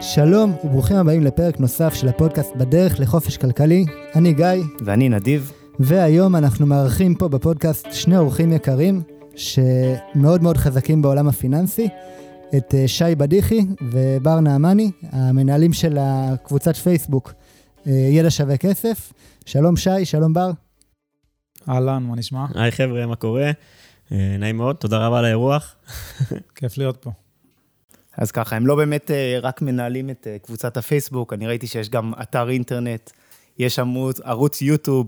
[0.00, 3.84] שלום וברוכים הבאים לפרק נוסף של הפודקאסט בדרך לחופש כלכלי.
[4.14, 4.46] אני גיא,
[4.84, 5.52] ואני נדיב.
[5.80, 9.02] והיום אנחנו מארחים פה בפודקאסט שני אורחים יקרים
[9.36, 11.88] שמאוד מאוד חזקים בעולם הפיננסי,
[12.56, 17.32] את אה, שי בדיחי ובר נעמני, המנהלים של הקבוצת פייסבוק
[17.86, 19.12] אה, ידע שווה כסף.
[19.46, 20.50] שלום שי, שלום בר.
[21.68, 22.46] אהלן, מה נשמע?
[22.54, 23.50] היי חבר'ה, מה קורה?
[24.12, 25.74] אה, נעים מאוד, תודה רבה על האירוח.
[26.54, 27.10] כיף להיות פה.
[28.18, 31.90] אז ככה, הם לא באמת אה, רק מנהלים את אה, קבוצת הפייסבוק, אני ראיתי שיש
[31.90, 33.10] גם אתר אינטרנט,
[33.58, 35.06] יש עמוד, ערוץ יוטיוב,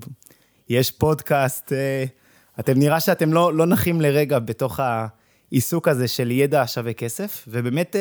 [0.69, 1.73] יש פודקאסט.
[2.61, 7.97] אתם נראה שאתם לא, לא נחים לרגע בתוך העיסוק הזה של ידע שווה כסף, ובאמת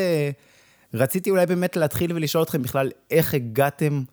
[0.93, 4.03] רציתי אולי באמת להתחיל ולשאול אתכם בכלל, איך הגעתם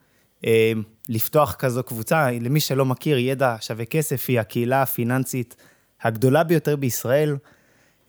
[0.46, 0.72] אה,
[1.08, 2.30] לפתוח כזו קבוצה?
[2.30, 5.56] למי שלא מכיר, ידע שווה כסף היא הקהילה הפיננסית
[6.02, 7.36] הגדולה ביותר בישראל.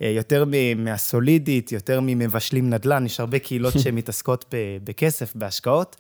[0.02, 4.46] אה, יותר מהסולידית, יותר ממבשלים נדל"ן, יש הרבה קהילות שמתעסקות
[4.84, 5.96] בכסף, בהשקעות.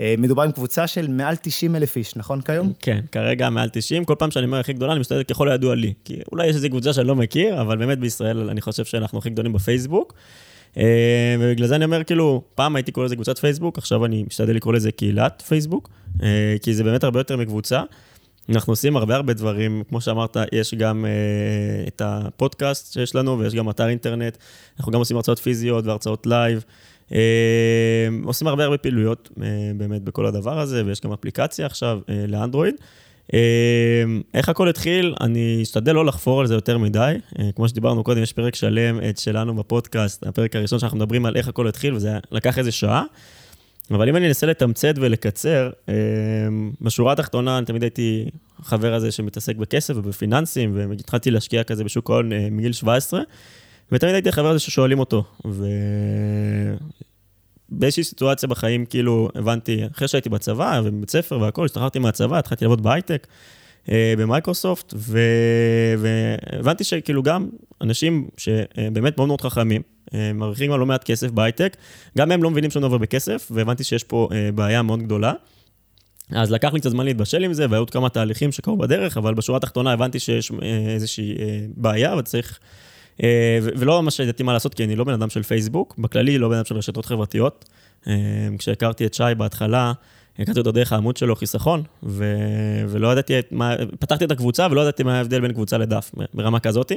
[0.00, 2.72] אה, מדובר עם קבוצה של מעל 90 אלף איש, נכון כיום?
[2.80, 4.04] כן, כרגע מעל 90.
[4.04, 5.92] כל פעם שאני אומר הכי גדולה, אני משתדל ככל הידוע לי.
[6.04, 9.30] כי אולי יש איזו קבוצה שאני לא מכיר, אבל באמת בישראל אני חושב שאנחנו הכי
[9.30, 10.14] גדולים בפייסבוק.
[10.76, 14.54] אה, ובגלל זה אני אומר, כאילו, פעם הייתי קורא לזה קבוצת פייסבוק, עכשיו אני משתדל
[14.56, 15.90] לקרוא לזה קהילת פייסבוק,
[16.62, 17.82] כי זה באמת הרבה יותר מקבוצה.
[18.50, 23.54] אנחנו עושים הרבה הרבה דברים, כמו שאמרת, יש גם uh, את הפודקאסט שיש לנו, ויש
[23.54, 24.36] גם אתר אינטרנט,
[24.78, 26.64] אנחנו גם עושים הרצאות פיזיות והרצאות לייב.
[27.08, 27.12] Uh,
[28.24, 29.40] עושים הרבה הרבה פעילויות uh,
[29.76, 32.74] באמת בכל הדבר הזה, ויש גם אפליקציה עכשיו uh, לאנדרואיד.
[33.28, 33.34] Uh,
[34.34, 35.14] איך הכל התחיל?
[35.20, 37.16] אני אשתדל לא לחפור על זה יותר מדי.
[37.34, 41.36] Uh, כמו שדיברנו קודם, יש פרק שלם את שלנו בפודקאסט, הפרק הראשון שאנחנו מדברים על
[41.36, 43.04] איך הכל התחיל, וזה לקח איזה שעה.
[43.90, 45.94] אבל אם אני אנסה לתמצת ולקצר, אמ,
[46.80, 48.30] בשורה התחתונה, אני תמיד הייתי
[48.62, 53.20] חבר הזה שמתעסק בכסף ובפיננסים, והתחלתי להשקיע כזה בשוק ההון אה, מגיל 17,
[53.92, 55.24] ותמיד הייתי החבר הזה ששואלים אותו.
[57.70, 62.82] ובאיזושהי סיטואציה בחיים, כאילו, הבנתי, אחרי שהייתי בצבא ובבית ספר והכול, השתחררתי מהצבא, התחלתי לעבוד
[62.82, 63.26] בהייטק.
[63.88, 64.94] אה, במייקרוסופט.
[65.98, 67.48] והבנתי שכאילו גם
[67.80, 69.82] אנשים שבאמת מאוד מאוד חכמים,
[70.14, 71.76] אה, מרוויחים לא מעט כסף בהייטק,
[72.18, 75.32] גם הם לא מבינים שום דבר בכסף, והבנתי שיש פה אה, בעיה מאוד גדולה.
[76.30, 79.34] אז לקח לי קצת זמן להתבשל עם זה, והיו עוד כמה תהליכים שקרו בדרך, אבל
[79.34, 80.52] בשורה התחתונה הבנתי שיש
[80.94, 81.34] איזושהי
[81.76, 82.58] בעיה וצריך...
[83.62, 86.54] ולא ממש ידעתי מה לעשות, כי אני לא בן אדם של פייסבוק, בכללי לא בן
[86.54, 87.64] אדם של רשתות חברתיות.
[88.58, 89.92] כשהכרתי את שי בהתחלה,
[90.38, 92.34] הכרתי אותו דרך העמוד שלו, חיסכון, ו...
[92.88, 93.74] ולא ידעתי מה...
[93.98, 96.94] פתחתי את הקבוצה ולא ידעתי מה ההבדל בין קבוצה לדף, ברמה כזאתי.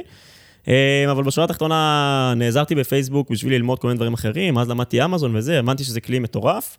[0.68, 5.36] אה, אבל בשורה התחתונה נעזרתי בפייסבוק בשביל ללמוד כל מיני דברים אחרים, אז למדתי אמזון
[5.36, 6.78] וזה, הבנתי שזה כלי מטורף.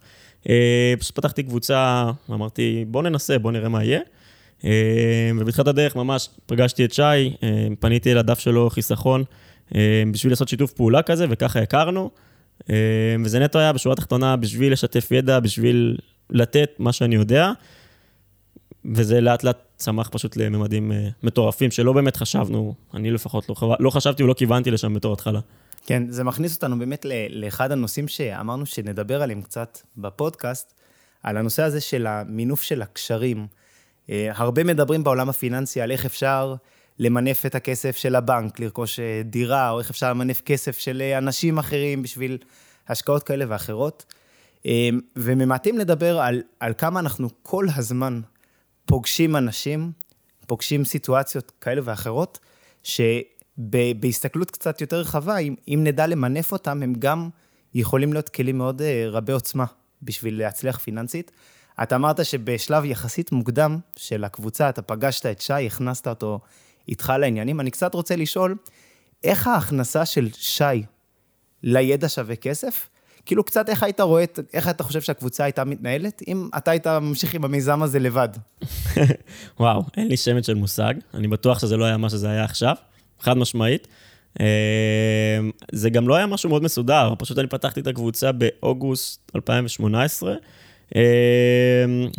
[0.50, 4.00] אה, פשוט פתחתי קבוצה, אמרתי, בוא ננסה, בוא נראה מה יהיה.
[4.66, 7.36] אה, ובתחילת הדרך ממש פגשתי את שי,
[7.80, 9.24] פניתי אל הדף שלו, חיסכון,
[10.12, 12.10] בשביל לעשות שיתוף פעולה כזה, וככה הכרנו.
[13.24, 15.98] וזה נטו היה בשורה התחתונה בשביל לשתף ידע, בשביל
[16.30, 17.52] לתת מה שאני יודע,
[18.86, 23.90] וזה לאט לאט צמח פשוט לממדים uh, מטורפים, שלא באמת חשבנו, אני לפחות לא, לא
[23.90, 25.40] חשבתי ולא כיוונתי לשם בתור התחלה.
[25.86, 30.74] כן, זה מכניס אותנו באמת לאחד הנושאים שאמרנו שנדבר עליהם קצת בפודקאסט,
[31.24, 33.48] על הנושא הזה של המינוף של הקשרים.
[34.08, 36.56] Uh, הרבה מדברים בעולם הפיננסי על איך אפשר
[37.00, 41.58] למנף את הכסף של הבנק, לרכוש אה, דירה, או איך אפשר למנף כסף של אנשים
[41.58, 42.38] אחרים בשביל
[42.88, 44.14] השקעות כאלה ואחרות.
[44.66, 48.22] אמ, וממעטים לדבר על, על כמה אנחנו כל הזמן
[48.86, 49.92] פוגשים אנשים,
[50.48, 52.40] פוגשים סיטואציות כאלה ואחרות,
[52.84, 57.30] שבהסתכלות קצת יותר רחבה, אם, אם נדע למנף אותם, הם גם
[57.74, 59.66] יכולים להיות כלים מאוד אה, רבי עוצמה
[60.02, 61.32] בשביל להצליח פיננסית.
[61.84, 66.40] אתה אמרת שבשלב יחסית מוקדם של הקבוצה, אתה פגשת את שי, הכנסת אותו
[66.88, 67.60] איתך לעניינים.
[67.60, 68.56] אני קצת רוצה לשאול,
[69.24, 70.84] איך ההכנסה של שי
[71.64, 72.90] לידע שווה כסף
[73.26, 77.34] כאילו קצת איך היית רואה, איך אתה חושב שהקבוצה הייתה מתנהלת, אם אתה היית ממשיך
[77.34, 78.30] עם המיזם הזה לבד?
[79.60, 80.94] וואו, אין לי שמץ של מושג.
[81.14, 82.76] אני בטוח שזה לא היה מה שזה היה עכשיו,
[83.20, 83.88] חד משמעית.
[84.40, 85.40] אה,
[85.72, 90.34] זה גם לא היה משהו מאוד מסודר, פשוט אני פתחתי את הקבוצה באוגוסט 2018.
[90.96, 91.02] אה,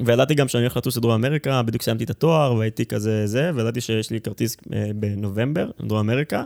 [0.04, 3.80] וידעתי גם שאני הולך לטוס לדרום אמריקה, בדיוק סיימתי את התואר והייתי כזה זה, וידעתי
[3.80, 6.42] שיש לי כרטיס אה, בנובמבר, לדרום אמריקה.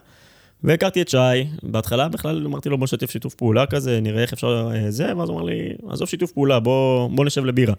[0.64, 1.16] והכרתי את שי,
[1.62, 5.28] בהתחלה בכלל אמרתי לו בוא נשתף שיתוף פעולה כזה, נראה איך אפשר אה, זה, ואז
[5.28, 7.74] הוא אמר לי, עזוב שיתוף פעולה, בוא, בוא נשב לבירה.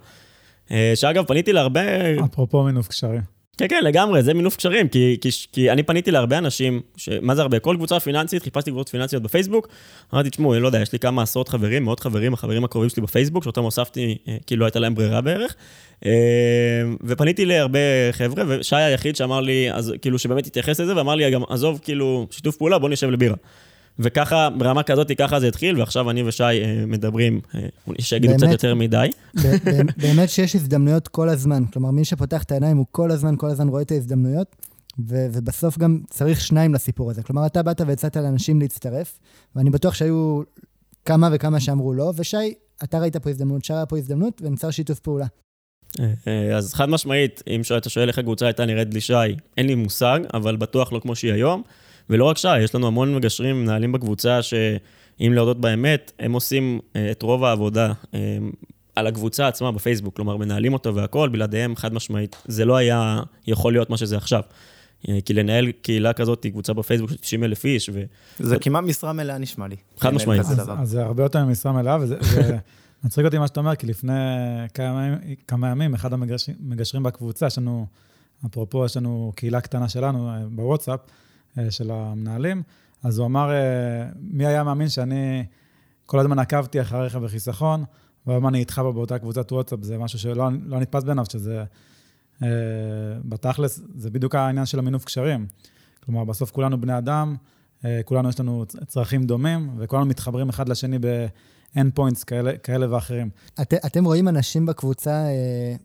[0.72, 1.82] אה, שאגב, פניתי להרבה...
[2.26, 3.41] אפרופו מינוף קשרים.
[3.62, 7.10] כן, כן, לגמרי, זה מינוף קשרים, כי, כי, כי אני פניתי להרבה אנשים, ש...
[7.22, 7.60] מה זה הרבה?
[7.60, 9.68] כל קבוצה פיננסית, חיפשתי קבוצות פיננסיות בפייסבוק,
[10.14, 13.44] אמרתי, תשמעו, לא יודע, יש לי כמה עשרות חברים, מאות חברים, החברים הקרובים שלי בפייסבוק,
[13.44, 15.56] שאותם הוספתי, אה, כי לא הייתה להם ברירה בערך,
[16.06, 16.12] אה,
[17.04, 17.80] ופניתי להרבה
[18.12, 22.58] חבר'ה, ושי היחיד שאמר לי, אז כאילו, שבאמת התייחס לזה, ואמר לי, עזוב, כאילו, שיתוף
[22.58, 23.36] פעולה, בוא נשב לבירה.
[24.00, 27.62] וככה, ברמה כזאת, ככה זה התחיל, ועכשיו אני ושי אה, מדברים, אה,
[28.02, 28.48] שיגידו קצת?
[28.52, 29.10] יותר מדי.
[30.04, 31.66] באמת שיש הזדמנויות כל הזמן.
[31.66, 34.56] כלומר, מי שפותח את העיניים הוא כל הזמן, כל הזמן רואה את ההזדמנויות,
[35.08, 37.24] ו- ובסוף גם צריך שניים לסיפור הזה.
[37.24, 39.20] כלומר, אתה באת והצעת לאנשים להצטרף,
[39.56, 40.42] ואני בטוח שהיו
[41.06, 42.54] כמה וכמה שאמרו לא, ושי,
[42.84, 45.26] אתה ראית פה הזדמנות, שי ראה פה הזדמנות, ונוצר שיתוף פעולה.
[46.00, 49.14] אה, אז חד משמעית, אם אתה שואל איך הקבוצה הייתה נראית בלי שי,
[49.58, 51.64] אין לי מושג, אבל בטוח לא כמו שהיא היום.
[52.10, 57.12] ולא רק שי, יש לנו המון מגשרים, מנהלים בקבוצה, שאם להודות באמת, הם עושים אה,
[57.12, 58.38] את רוב העבודה אה,
[58.96, 62.36] על הקבוצה עצמה בפייסבוק, כלומר, מנהלים אותו והכול, בלעדיהם חד משמעית.
[62.46, 64.42] זה לא היה יכול להיות מה שזה עכשיו.
[65.10, 68.04] אה, כי לנהל קהילה כזאת, קבוצה בפייסבוק של 90 אלף איש, ו...
[68.40, 69.76] זה כמעט משרה מלאה נשמע לי.
[70.00, 70.42] חד משמעית.
[70.42, 72.58] אז, זה הרבה יותר ממשרה מלאה, וזה זה
[73.04, 74.14] מצחיק אותי מה שאתה אומר, כי לפני
[74.74, 77.86] כמה ימים, כמה ימים אחד המגשרים בקבוצה, יש לנו,
[78.46, 81.00] אפרופו, יש לנו קהילה קטנה שלנו בוואטסאפ,
[81.70, 82.64] של המנהלים,
[83.04, 85.46] אז הוא אמר, אה, מי היה מאמין שאני
[86.06, 87.84] כל הזמן עקבתי אחריך בחיסכון,
[88.28, 91.64] והיום אני איתך באותה קבוצת וואטסאפ, זה משהו שלא לא נתפס בעיניו, שזה...
[92.44, 92.50] אה,
[93.26, 95.48] בתכלס, זה בדיוק העניין של המינוף קשרים.
[96.06, 97.36] כלומר, בסוף כולנו בני אדם,
[97.86, 101.00] אה, כולנו יש לנו צרכים דומים, וכולנו מתחברים אחד לשני
[101.76, 103.30] ב-end points כאלה, כאלה ואחרים.
[103.62, 105.76] את, אתם רואים אנשים בקבוצה, אה,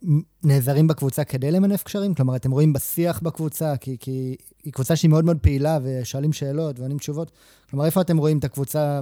[0.44, 2.14] נעזרים בקבוצה כדי למנף קשרים?
[2.14, 6.80] כלומר, אתם רואים בשיח בקבוצה, כי, כי היא קבוצה שהיא מאוד מאוד פעילה, ושואלים שאלות
[6.80, 7.32] ועונים תשובות.
[7.70, 9.00] כלומר, איפה אתם רואים את הקבוצה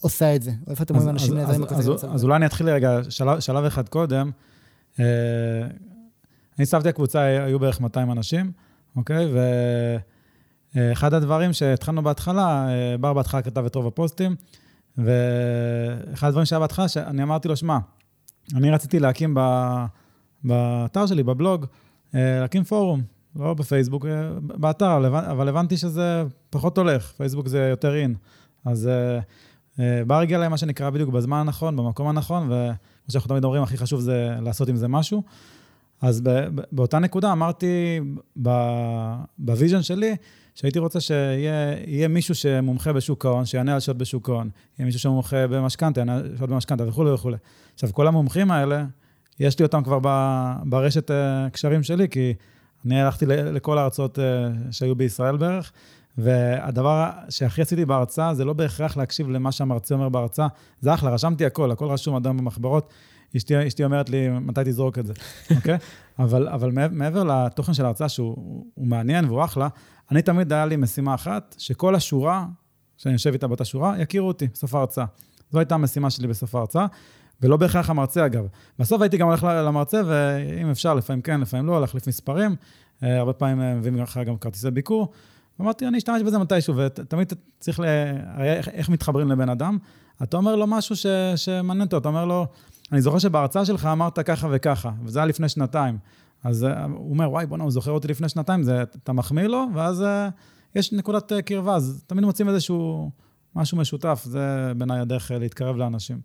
[0.00, 0.50] עושה את זה?
[0.66, 2.06] או איפה אתם רואים אנשים נעזרים אז, בקבוצה?
[2.06, 2.26] אז, אז זה?
[2.26, 4.30] אולי אני אתחיל רגע, שלב, שלב אחד קודם.
[5.00, 5.04] אה,
[6.58, 8.52] אני סבתי הקבוצה, היו בערך 200 אנשים,
[8.96, 9.28] אוקיי?
[10.74, 14.36] ואחד הדברים שהתחלנו בהתחלה, אה, בר בהתחלה כתב את רוב הפוסטים,
[14.98, 17.78] ואחד הדברים שהיה בהתחלה, שאני אמרתי לו, שמע,
[18.54, 19.36] אני רציתי להקים
[20.44, 21.66] באתר שלי, בבלוג,
[22.14, 23.02] אה, להקים פורום,
[23.36, 28.14] לא בפייסבוק, אה, באתר, אבל הבנ- אבל הבנתי שזה פחות הולך, פייסבוק זה יותר in.
[28.64, 28.88] אז
[29.78, 32.72] אה, בר הגיע מה שנקרא בדיוק בזמן הנכון, במקום הנכון, וכמו
[33.12, 35.22] שאנחנו תמיד אומרים, הכי חשוב זה לעשות עם זה משהו.
[36.02, 36.22] אז
[36.72, 38.00] באותה נקודה אמרתי
[39.38, 40.16] בוויז'ן vision שלי,
[40.54, 45.00] שהייתי רוצה שיהיה יהיה מישהו שמומחה בשוק ההון, שיענה על שעות בשוק ההון, יהיה מישהו
[45.00, 47.36] שמומחה במשכנתה, יענה על שעות במשכנתה וכולי וכולי.
[47.74, 48.84] עכשיו, כל המומחים האלה,
[49.40, 49.98] יש לי אותם כבר
[50.64, 52.34] ברשת אה, קשרים שלי, כי
[52.86, 54.24] אני הלכתי לכל ההרצאות אה,
[54.70, 55.72] שהיו בישראל בערך,
[56.18, 60.46] והדבר שהכי עשיתי בהרצאה זה לא בהכרח להקשיב למה שהמרצה אומר בהרצאה,
[60.80, 62.92] זה אחלה, רשמתי הכל, הכל רשום אדם במחברות.
[63.36, 65.12] אשתי, אשתי אומרת לי, מתי תזרוק את זה,
[65.56, 65.78] אוקיי?
[66.18, 69.68] אבל, אבל מעבר- לתוכן של ההרצאה, שהוא הוא- הוא מעניין והוא אחלה,
[70.10, 72.46] אני תמיד היה לי משימה אחת, שכל השורה,
[72.96, 75.04] שאני יושב איתה באותה שורה, יכירו אותי בסוף ההרצאה.
[75.50, 76.86] זו הייתה המשימה שלי בסוף ההרצאה,
[77.42, 78.44] ולא בהכרח המרצה אגב.
[78.78, 82.56] בסוף הייתי גם הולך למרצה, ואם אפשר, לפעמים כן, לפעמים לא, להחליף מספרים.
[83.02, 85.12] אה, הרבה פעמים אה, מביאים לך גם כרטיסי ביקור.
[85.60, 87.84] אמרתי, אני אשתמש בזה מתישהו, ותמיד צריך ל...
[88.40, 89.78] איך, איך מתחברים לבן אדם?
[90.22, 91.06] אתה אומר לו משהו ש,
[91.36, 92.46] שמעניין אותו, אתה אומר לו,
[92.92, 95.98] אני זוכר שבהרצאה שלך אמרת ככה וככה, וזה היה לפני שנתיים.
[96.44, 99.66] אז אה, הוא אומר, וואי, בוא'נה, הוא זוכר אותי לפני שנתיים, זה, אתה מחמיא לו,
[99.74, 100.28] ואז אה,
[100.74, 103.10] יש נקודת אה, קרבה, אז תמיד מוצאים איזשהו
[103.56, 106.20] משהו משותף, זה בעיניי הדרך להתקרב לאנשים.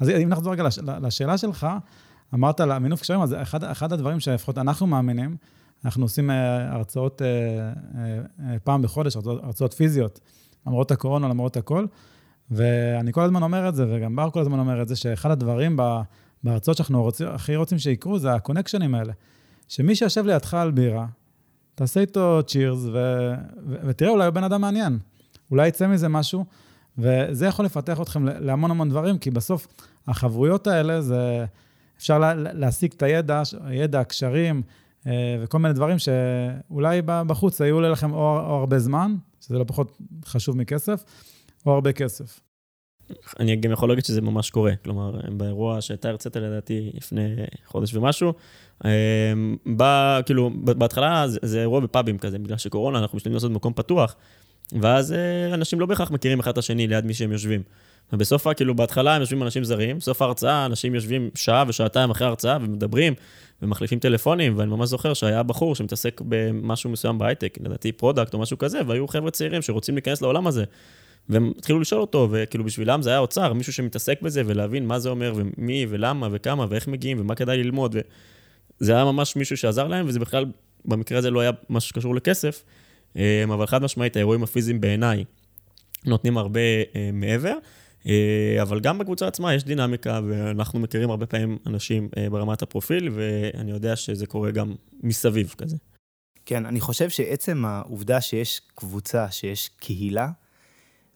[0.00, 1.66] אז אם נחזור רגע לש, לשאלה שלך,
[2.34, 5.36] אמרת על המינוף קשרים, אז אחד, אחד הדברים שלפחות אנחנו מאמינים,
[5.84, 6.30] אנחנו עושים
[6.70, 7.22] הרצאות
[8.64, 10.20] פעם בחודש, הרצאות, הרצאות פיזיות,
[10.66, 11.86] למרות הקורונה, למרות הכל,
[12.50, 15.76] ואני כל הזמן אומר את זה, וגם בר כל הזמן אומר את זה, שאחד הדברים
[16.44, 19.12] בהרצאות שאנחנו רוצים, הכי רוצים שיקרו, זה הקונקשנים האלה.
[19.68, 21.06] שמי שיושב לידך על בירה,
[21.74, 22.92] תעשה איתו צ'ירס, ו,
[23.68, 24.98] ו, ותראה, אולי הוא בן אדם מעניין.
[25.50, 26.44] אולי יצא מזה משהו,
[26.98, 29.66] וזה יכול לפתח אתכם להמון המון דברים, כי בסוף
[30.08, 31.44] החברויות האלה, זה...
[32.00, 34.62] אפשר לה, להשיג את הידע, הידע, הקשרים,
[35.06, 39.98] אה, וכל מיני דברים שאולי בחוץ היו לכם או, או הרבה זמן, שזה לא פחות
[40.24, 41.04] חשוב מכסף,
[41.66, 42.40] או הרבה כסף.
[43.40, 44.72] אני גם יכול להגיד שזה ממש קורה.
[44.84, 47.34] כלומר, באירוע שאתה הרצית לדעתי לפני
[47.66, 48.32] חודש ומשהו,
[49.66, 54.16] בא, כאילו, בהתחלה זה, זה אירוע בפאבים כזה, בגלל שקורונה, אנחנו משתדלים לעשות במקום פתוח,
[54.80, 55.14] ואז
[55.54, 57.62] אנשים לא בהכרח מכירים אחד את השני ליד מי שהם יושבים.
[58.12, 62.56] ובסוף, כאילו, בהתחלה הם יושבים אנשים זרים, בסוף ההרצאה אנשים יושבים שעה ושעתיים אחרי ההרצאה
[62.60, 63.14] ומדברים
[63.62, 68.58] ומחליפים טלפונים, ואני ממש זוכר שהיה בחור שמתעסק במשהו מסוים בהייטק, לדעתי product או משהו
[68.58, 70.64] כזה, והיו חבר'ה צעירים שרוצים להיכנס לעולם הזה.
[71.28, 75.08] והם התחילו לשאול אותו, וכאילו בשבילם זה היה אוצר, מישהו שמתעסק בזה, ולהבין מה זה
[75.08, 77.96] אומר, ומי, ולמה, וכמה, ואיך מגיעים, ומה כדאי ללמוד.
[78.80, 80.44] וזה היה ממש מישהו שעזר להם, וזה בכלל,
[80.84, 82.64] במקרה הזה לא היה משהו שקשור לכסף,
[83.44, 85.24] אבל חד משמעית, האירועים הפיזיים בעיניי
[86.06, 86.60] נותנים הרבה
[87.12, 87.54] מעבר.
[88.62, 93.96] אבל גם בקבוצה עצמה יש דינמיקה, ואנחנו מכירים הרבה פעמים אנשים ברמת הפרופיל, ואני יודע
[93.96, 95.76] שזה קורה גם מסביב כזה.
[96.46, 100.28] כן, אני חושב שעצם העובדה שיש קבוצה, שיש קהילה,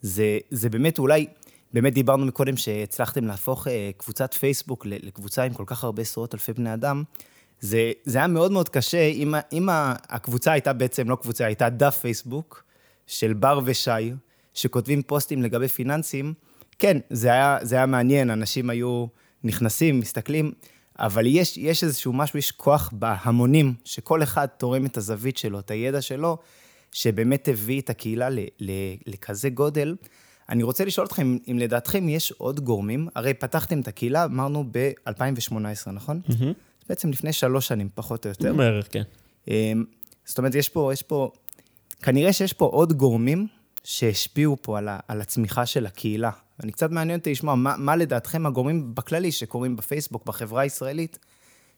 [0.05, 1.27] זה, זה באמת אולי,
[1.73, 6.53] באמת דיברנו מקודם שהצלחתם להפוך אה, קבוצת פייסבוק לקבוצה עם כל כך הרבה עשרות אלפי
[6.53, 7.03] בני אדם.
[7.61, 9.69] זה, זה היה מאוד מאוד קשה אם, אם
[10.09, 12.65] הקבוצה הייתה בעצם לא קבוצה, הייתה דף פייסבוק
[13.07, 13.91] של בר ושי,
[14.55, 16.35] שכותבים פוסטים לגבי פיננסים.
[16.79, 19.07] כן, זה היה, זה היה מעניין, אנשים היו
[19.45, 20.53] נכנסים, מסתכלים,
[20.99, 25.71] אבל יש, יש איזשהו משהו, יש כוח בהמונים, שכל אחד תורם את הזווית שלו, את
[25.71, 26.39] הידע שלו,
[26.95, 28.71] שבאמת הביא את הקהילה ל, ל,
[29.07, 29.97] לכזה גודל.
[30.49, 35.91] אני רוצה לשאול אתכם, אם לדעתכם יש עוד גורמים, הרי פתחתם את הקהילה, אמרנו ב-2018,
[35.93, 36.21] נכון?
[36.29, 36.45] Mm-hmm.
[36.89, 38.55] בעצם לפני שלוש שנים, פחות או יותר.
[38.55, 39.03] בערך, כן.
[39.49, 39.85] אמ,
[40.25, 41.31] זאת אומרת, יש פה, יש פה,
[42.03, 43.47] כנראה שיש פה עוד גורמים
[43.85, 46.31] שהשפיעו פה על, ה, על הצמיחה של הקהילה.
[46.63, 51.19] אני קצת מעניין אותי לשמוע, מה, מה לדעתכם הגורמים בכללי שקורים בפייסבוק, בחברה הישראלית,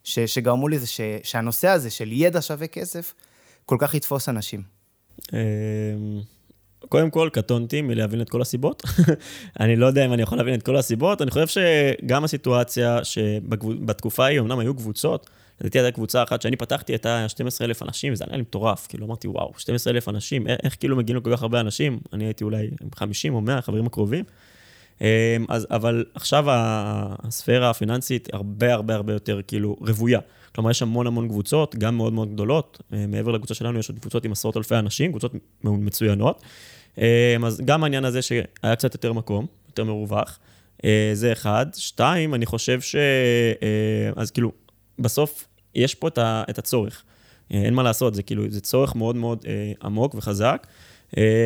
[0.05, 0.87] ש, שגרמו לזה
[1.23, 3.15] שהנושא הזה של ידע שווה כסף,
[3.65, 4.76] כל כך יתפוס אנשים?
[5.33, 5.39] אמ,
[6.89, 8.83] קודם כל, קטונתי מלהבין את כל הסיבות.
[9.61, 11.23] אני לא יודע אם אני יכול להבין את כל הסיבות.
[11.23, 15.31] אני חושב שגם הסיטואציה שבתקופה ההיא, אמנם היו קבוצות,
[15.61, 18.87] לדעתי הייתה קבוצה אחת שאני פתחתי, הייתה 12,000 אנשים, וזה היה לי מטורף.
[18.87, 21.99] כאילו, אמרתי, וואו, 12,000 אנשים, איך, איך כאילו מגיעים לכל כך הרבה אנשים?
[22.13, 24.25] אני הייתי אולי 50 או 100 חברים הקרובים.
[25.01, 25.07] אמ,
[25.49, 30.21] אז, אבל עכשיו הספירה הפיננסית הרבה הרבה הרבה יותר כאילו רוויה.
[30.57, 32.83] כלומר, יש המון המון קבוצות, גם מאוד מאוד גדולות.
[32.93, 35.33] אה, מעבר לקבוצה שלנו יש עוד קבוצות עם עשרות אלפי אנשים, קבוצות
[35.65, 36.43] מצוינות.
[36.99, 40.39] אה, אז גם העניין הזה שהיה קצת יותר מקום, יותר מרווח,
[40.85, 41.67] אה, זה אחד.
[41.75, 42.97] שתיים, אני חושב ש...
[44.17, 44.53] אז כאילו,
[44.99, 46.09] בסוף יש פה
[46.51, 47.03] את הצורך.
[47.51, 49.45] אין מה לעשות, זה כאילו, זה צורך מאוד מאוד
[49.83, 50.67] עמוק וחזק.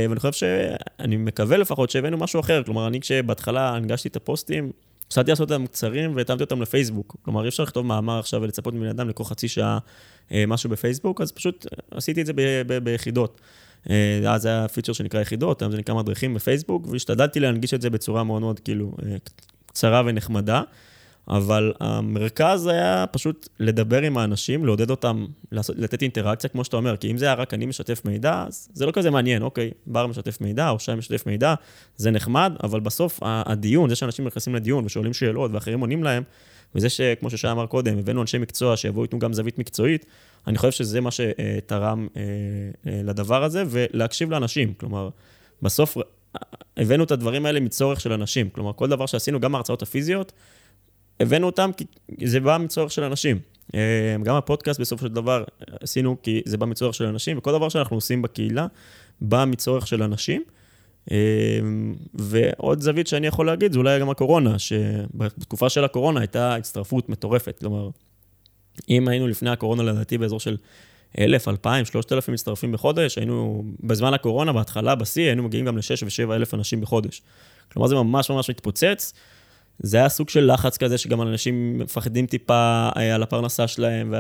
[0.09, 2.63] ואני חושב שאני מקווה לפחות שהבאנו משהו אחר.
[2.63, 4.73] כלומר, אני כשבהתחלה הנגשתי את הפוסטים,
[5.11, 7.17] הפסקתי לעשות אותם קצרים והתאמתי אותם לפייסבוק.
[7.23, 9.79] כלומר, אי אפשר לכתוב מאמר עכשיו ולצפות מבן אדם לקרוא חצי שעה
[10.33, 12.33] אה, משהו בפייסבוק, אז פשוט עשיתי את זה
[12.85, 13.41] ביחידות.
[13.91, 17.91] אה, אז היה פיצ'ר שנקרא יחידות, היום זה נקרא מדריכים בפייסבוק, והשתדלתי להנגיש את זה
[17.91, 19.17] בצורה מאוד מאוד כאילו אה,
[19.67, 20.63] קצרה ונחמדה.
[21.29, 26.97] אבל המרכז היה פשוט לדבר עם האנשים, לעודד אותם, לעשות, לתת אינטראקציה, כמו שאתה אומר,
[26.97, 30.07] כי אם זה היה רק אני משתף מידע, אז זה לא כזה מעניין, אוקיי, בר
[30.07, 31.55] משתף מידע, או שי משתף מידע,
[31.97, 36.23] זה נחמד, אבל בסוף הדיון, זה שאנשים נכנסים לדיון ושואלים שאלות ואחרים עונים להם,
[36.75, 40.07] וזה שכמו ששי אמר קודם, הבאנו אנשי מקצוע שיבואו ייתנו גם זווית מקצועית,
[40.47, 42.23] אני חושב שזה מה שתרם אה,
[42.87, 45.09] אה, לדבר הזה, ולהקשיב לאנשים, כלומר,
[45.63, 45.97] בסוף
[46.77, 50.33] הבאנו את הדברים האלה מצורך של אנשים, כלומר, כל דבר שעשינו, גם ההרצאות הפיזיות,
[51.21, 51.85] הבאנו אותם כי
[52.25, 53.39] זה בא מצורך של אנשים.
[53.75, 55.45] אה, גם הפודקאסט בסופו של דבר
[55.81, 58.67] עשינו כי זה בא מצורך של אנשים, וכל דבר שאנחנו עושים בקהילה
[59.21, 60.43] בא מצורך של אנשים.
[61.11, 61.17] אה,
[62.15, 67.59] ועוד זווית שאני יכול להגיד, זה אולי גם הקורונה, שבתקופה של הקורונה הייתה הצטרפות מטורפת.
[67.59, 67.89] כלומר,
[68.89, 70.57] אם היינו לפני הקורונה, לדעתי, באזור של
[71.19, 76.35] 1,000, 2,000, 3,000 מצטרפים בחודש, היינו, בזמן הקורונה, בהתחלה, בשיא, היינו מגיעים גם ל-6 ו-7
[76.35, 77.23] אלף אנשים בחודש.
[77.73, 79.13] כלומר, זה ממש ממש מתפוצץ.
[79.83, 84.15] זה היה סוג של לחץ כזה, שגם אנשים מפחדים טיפה אה, על הפרנסה שלהם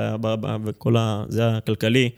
[0.65, 1.25] וכל ה...
[1.29, 2.11] זה הכלכלי.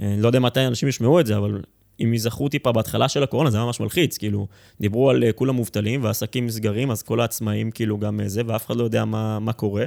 [0.00, 1.62] אה, לא יודע מתי אנשים ישמעו את זה, אבל
[2.00, 4.46] אם יזכרו טיפה בהתחלה של הקורונה, זה היה ממש מלחיץ, כאילו,
[4.80, 8.76] דיברו על אה, כולם מובטלים והעסקים נסגרים, אז כל העצמאים כאילו גם זה, ואף אחד
[8.76, 9.84] לא יודע מה, מה קורה.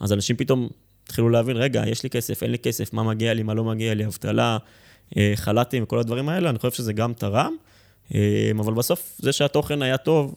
[0.00, 0.68] אז אנשים פתאום
[1.04, 3.94] התחילו להבין, רגע, יש לי כסף, אין לי כסף, מה מגיע לי, מה לא מגיע
[3.94, 4.58] לי, אבטלה,
[5.34, 7.56] חל"תים וכל הדברים האלה, אני חושב שזה גם תרם,
[8.60, 10.34] אבל בסוף זה שהתוכן היה טוב,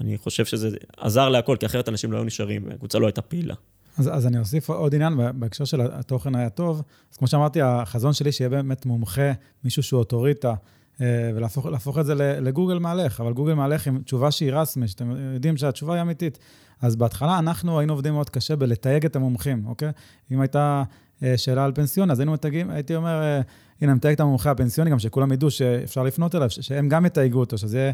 [0.00, 3.54] אני חושב שזה עזר להכל, כי אחרת אנשים לא היו נשארים, הקבוצה לא הייתה פעילה.
[3.98, 6.82] אז, אז אני אוסיף עוד עניין, בהקשר של התוכן היה טוב.
[7.12, 9.32] אז כמו שאמרתי, החזון שלי שיהיה באמת מומחה,
[9.64, 10.54] מישהו שהוא אוטוריטה,
[11.00, 15.56] אה, ולהפוך את זה לגוגל מהלך, אבל גוגל מהלך עם תשובה שהיא רסמי, שאתם יודעים
[15.56, 16.38] שהתשובה היא אמיתית.
[16.80, 19.90] אז בהתחלה אנחנו היינו עובדים מאוד קשה בלתייג את המומחים, אוקיי?
[20.32, 20.82] אם הייתה
[21.22, 23.40] אה, שאלה על פנסיון, אז היינו מתייגים, הייתי אומר, אה,
[23.80, 27.58] הנה, מתייג את המומחה הפנסיוני, גם שכולם ידעו שאפשר לפנות אליו, שהם גם יתייגו אותו,
[27.58, 27.92] שזה יהיה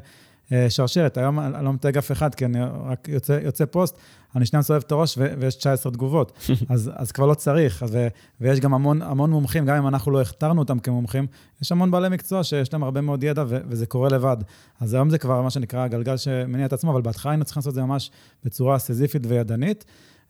[0.68, 1.16] שרשרת.
[1.16, 3.98] היום אני לא מתייג אף אחד, כי אני רק יוצא, יוצא פוסט,
[4.36, 6.32] אני שנייה מסובב את הראש ו- ויש 19 תגובות.
[6.68, 7.84] אז, אז כבר לא צריך.
[7.88, 8.08] ו-
[8.40, 11.26] ויש גם המון, המון מומחים, גם אם אנחנו לא הכתרנו אותם כמומחים,
[11.62, 14.36] יש המון בעלי מקצוע שיש להם הרבה מאוד ידע ו- וזה קורה לבד.
[14.80, 17.70] אז היום זה כבר מה שנקרא הגלגל שמניע את עצמו, אבל בהתחלה היינו צריכים לעשות
[17.70, 18.10] את זה ממש
[18.44, 19.84] בצורה סזיפית וידנית,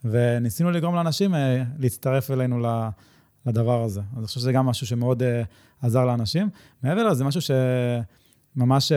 [0.04, 2.58] וניסינו לגרום לאנשים אה, להצטרף אלינו
[3.46, 4.00] לדבר הזה.
[4.00, 5.42] אז אני חושב שזה גם משהו שמאוד אה,
[5.82, 6.48] עזר לאנשים.
[6.82, 8.92] מעבר לזה, זה משהו שממש...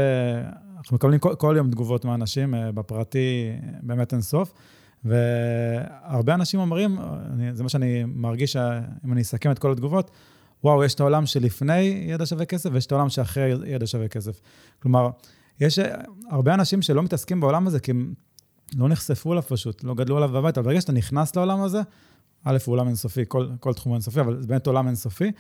[0.82, 4.54] אנחנו מקבלים כל, כל יום תגובות מאנשים, אה, בפרטי באמת אין סוף.
[5.04, 7.00] והרבה אנשים אומרים,
[7.34, 8.56] אני, זה מה שאני מרגיש,
[9.06, 10.12] אם אני אסכם את כל התגובות,
[10.64, 14.42] וואו, יש את העולם שלפני ידע שווה כסף ויש את העולם שאחרי ידע שווה כסף.
[14.82, 15.10] כלומר,
[15.60, 18.14] יש אה, הרבה אנשים שלא מתעסקים בעולם הזה כי הם
[18.76, 21.82] לא נחשפו אליו פשוט, לא גדלו עליו בבית, אבל ברגע שאתה נכנס לעולם הזה,
[22.44, 25.32] א', הוא עולם אינסופי, כל, כל תחום אינסופי, אבל זה באמת עולם אינסופי,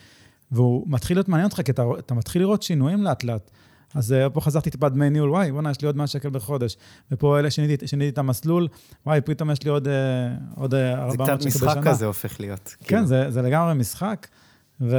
[0.51, 3.51] והוא מתחיל להיות מעניין אותך, כי אתה, אתה מתחיל לראות שינויים לאט-לאט.
[3.95, 6.77] אז uh, פה חזרתי טיפה דמי ניהול, וואי, בוא'נה, יש לי עוד 100 שקל בחודש.
[7.11, 8.67] ופה אלה שיניתי, שיניתי את המסלול,
[9.05, 11.51] וואי, פתאום יש לי עוד, uh, עוד uh, 400 שקל בשנה.
[11.51, 12.75] זה קצת משחק כזה הופך להיות.
[12.79, 13.05] כן, כאילו.
[13.05, 14.27] זה, זה לגמרי משחק.
[14.81, 14.95] ו,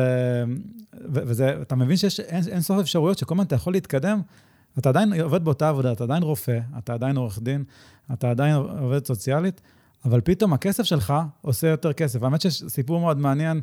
[0.95, 4.21] ו, וזה, אתה מבין שיש אין, אין סוף אפשרויות שכל הזמן אתה יכול להתקדם.
[4.79, 7.65] אתה עדיין עובד באותה עבודה, אתה עדיין רופא, אתה עדיין עורך דין,
[8.13, 9.61] אתה עדיין עובד סוציאלית,
[10.05, 12.23] אבל פתאום הכסף שלך עושה יותר כסף.
[12.23, 13.63] האמת שיש סיפור מאוד מעניין, אה,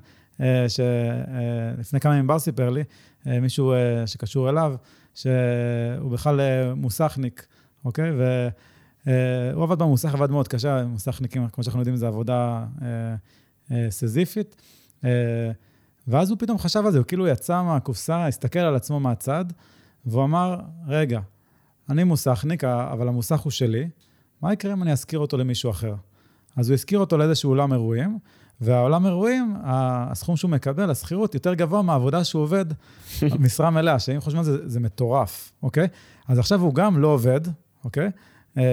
[0.68, 2.84] שלפני אה, כמה ימים בר סיפר לי,
[3.28, 3.74] אה, מישהו
[4.06, 4.76] שקשור אליו,
[5.14, 6.40] שהוא בכלל
[6.76, 7.46] מוסכניק,
[7.86, 8.12] אוקיי?
[8.12, 12.66] והוא עבד במוסך, עבד מאוד קשה, מוסכניקים, כמו שאנחנו יודעים, זו עבודה
[13.90, 14.56] סזיפית.
[16.08, 19.46] ואז הוא פתאום חשב על זה, הוא כאילו יצא מהקופסה, הסתכל על עצמו מהצד,
[20.06, 21.20] והוא אמר, רגע,
[21.90, 23.90] אני מוסכניק, אבל המוסך הוא שלי,
[24.42, 25.96] מה יקרה אם אני אשכיר אותו למישהו אחר?
[26.56, 28.20] אז הוא השכיר אותו לאיזשהו אולם אירועים,
[28.62, 32.66] והעולם אירועים, הסכום שהוא מקבל, השכירות, יותר גבוה מהעבודה שהוא עובד,
[33.40, 35.88] משרה מלאה, שאם חושבים על זה, זה מטורף, אוקיי?
[36.28, 37.42] אז עכשיו הוא גם לא עובד,
[37.86, 38.10] אוקיי?
[38.58, 38.64] אה,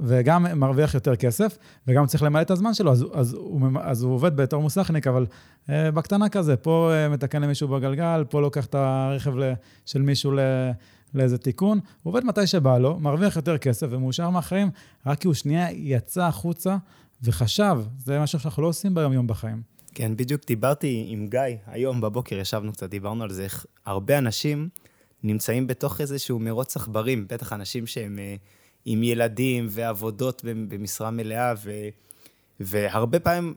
[0.00, 4.14] וגם מרוויח יותר כסף, וגם צריך למלא את הזמן שלו, אז, אז, הוא, אז הוא
[4.14, 5.26] עובד בתור מוסכניק, אבל
[5.70, 9.32] אה, בקטנה כזה, פה אה, מתקן למישהו בגלגל, פה לוקח את הרכב
[9.86, 10.32] של מישהו
[11.14, 14.70] לאיזה תיקון, הוא עובד מתי שבא לו, מרוויח יותר כסף ומאושר מהחיים,
[15.06, 16.76] רק כי הוא שנייה יצא החוצה
[17.22, 19.62] וחשב, זה משהו שאנחנו לא עושים ביום-יום בחיים.
[19.94, 24.68] כן, בדיוק דיברתי עם גיא, היום בבוקר ישבנו קצת, דיברנו על זה, איך הרבה אנשים
[25.22, 28.34] נמצאים בתוך איזשהו מרוץ עכברים, בטח אנשים שהם אה,
[28.84, 31.70] עם ילדים ועבודות במשרה מלאה, ו,
[32.60, 33.54] והרבה פעמים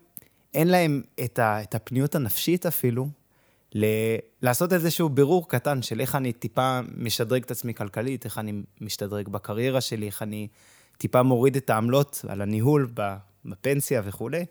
[0.54, 3.08] אין להם את, ה, את הפניות הנפשית אפילו,
[3.76, 3.86] ל...
[4.42, 9.30] לעשות איזשהו בירור קטן של איך אני טיפה משדרג את עצמי כלכלית, איך אני משתדרג
[9.30, 10.48] בקריירה שלי, איך אני
[10.98, 12.88] טיפה מוריד את העמלות על הניהול
[13.46, 14.46] בפנסיה וכולי.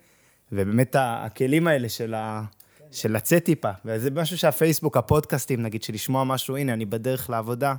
[0.53, 2.45] ובאמת הכלים האלה של, ה...
[2.91, 7.75] של לצאת טיפה, וזה משהו שהפייסבוק, הפודקאסטים, נגיד, של לשמוע משהו, הנה, אני בדרך לעבודה,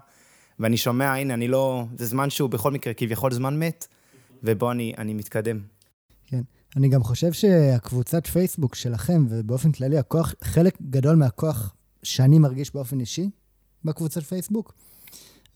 [0.59, 1.85] ואני שומע, הנה, אני לא...
[1.97, 3.87] זה זמן שהוא בכל מקרה כביכול זמן מת,
[4.43, 5.59] ובו אני, אני מתקדם.
[6.25, 6.41] כן.
[6.75, 12.99] אני גם חושב שהקבוצת פייסבוק שלכם, ובאופן כללי, הכוח, חלק גדול מהכוח שאני מרגיש באופן
[12.99, 13.29] אישי
[13.85, 14.73] בקבוצת פייסבוק,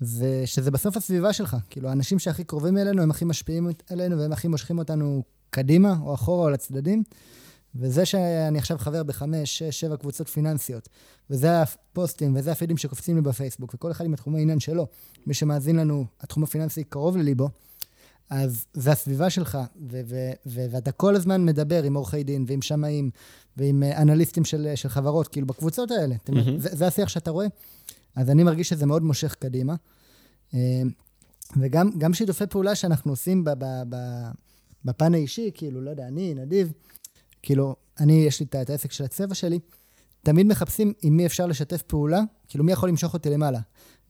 [0.02, 1.58] ושזה בסוף הסביבה שלך.
[1.70, 6.14] כאילו, האנשים שהכי קרובים אלינו, הם הכי משפיעים עלינו, והם הכי מושכים אותנו קדימה, או
[6.14, 7.04] אחורה, או לצדדים.
[7.76, 10.90] וזה שאני עכשיו חבר בחמש, שש, שבע קבוצות פיננסיות,
[11.30, 14.88] וזה הפוסטים, וזה הפידים שקופצים לי בפייסבוק, וכל אחד עם התחומי העניין שלו.
[15.28, 17.50] מי שמאזין לנו, התחום הפיננסי קרוב לליבו,
[18.30, 19.58] אז זה הסביבה שלך,
[19.92, 23.10] ו- ו- ו- ואתה כל הזמן מדבר עם עורכי דין ועם שמאים
[23.58, 26.16] ועם אה, אנליסטים של, של חברות, כאילו בקבוצות האלה.
[26.16, 26.58] Mm-hmm.
[26.58, 27.48] זה, זה השיח שאתה רואה.
[28.20, 29.76] אז אני מרגיש שזה מאוד מושך קדימה.
[30.54, 30.82] אה,
[31.58, 33.44] וגם שיתופי פעולה שאנחנו עושים
[34.86, 36.74] בפן האישי, כאילו, לא יודע, אני, נדיב,
[37.42, 39.60] כאילו, אני, יש לי את העסק של הצבע שלי,
[40.22, 43.60] תמיד מחפשים עם מי אפשר לשתף פעולה, כאילו, מי יכול למשוך אותי למעלה.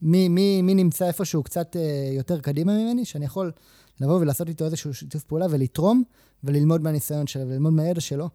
[0.02, 3.52] מי, מי, מי נמצא איפשהו קצת אה, יותר קדימה ממני, שאני יכול
[4.00, 6.02] לבוא ולעשות איתו איזשהו שיתוף פעולה ולתרום
[6.44, 8.28] וללמוד מהניסיון שלו וללמוד מהידע שלו.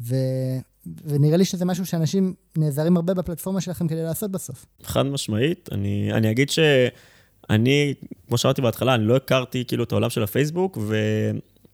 [0.00, 0.16] ו...
[1.04, 4.66] ונראה לי שזה משהו שאנשים נעזרים הרבה בפלטפורמה שלכם כדי לעשות בסוף.
[4.82, 5.68] חד משמעית.
[5.72, 7.94] אני, אני אגיד שאני,
[8.28, 10.78] כמו שאמרתי בהתחלה, אני לא הכרתי כאילו את העולם של הפייסבוק,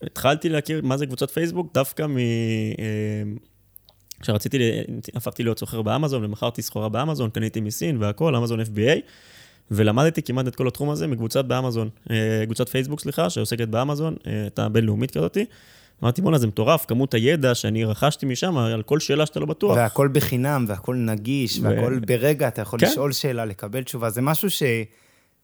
[0.02, 2.18] והתחלתי להכיר מה זה קבוצות פייסבוק דווקא מ...
[2.18, 3.22] אה,
[4.20, 4.58] כשרציתי,
[5.14, 9.00] הפכתי להיות סוחר באמזון ומכרתי סחורה באמזון, קניתי מסין והכול, אמזון FBA.
[9.70, 14.42] ולמדתי כמעט את כל התחום הזה מקבוצת באמזון, אה, קבוצת פייסבוק, סליחה, שעוסקת באמזון, אה,
[14.42, 15.44] הייתה בינלאומית כזאתי.
[16.02, 19.76] אמרתי, בואנה, זה מטורף, כמות הידע שאני רכשתי משם, על כל שאלה שאתה לא בטוח.
[19.76, 21.62] והכל בחינם, והכל נגיש, ו...
[21.62, 22.86] והכל ברגע, אתה יכול כן?
[22.86, 24.10] לשאול שאלה, לקבל תשובה.
[24.10, 24.62] זה משהו ש...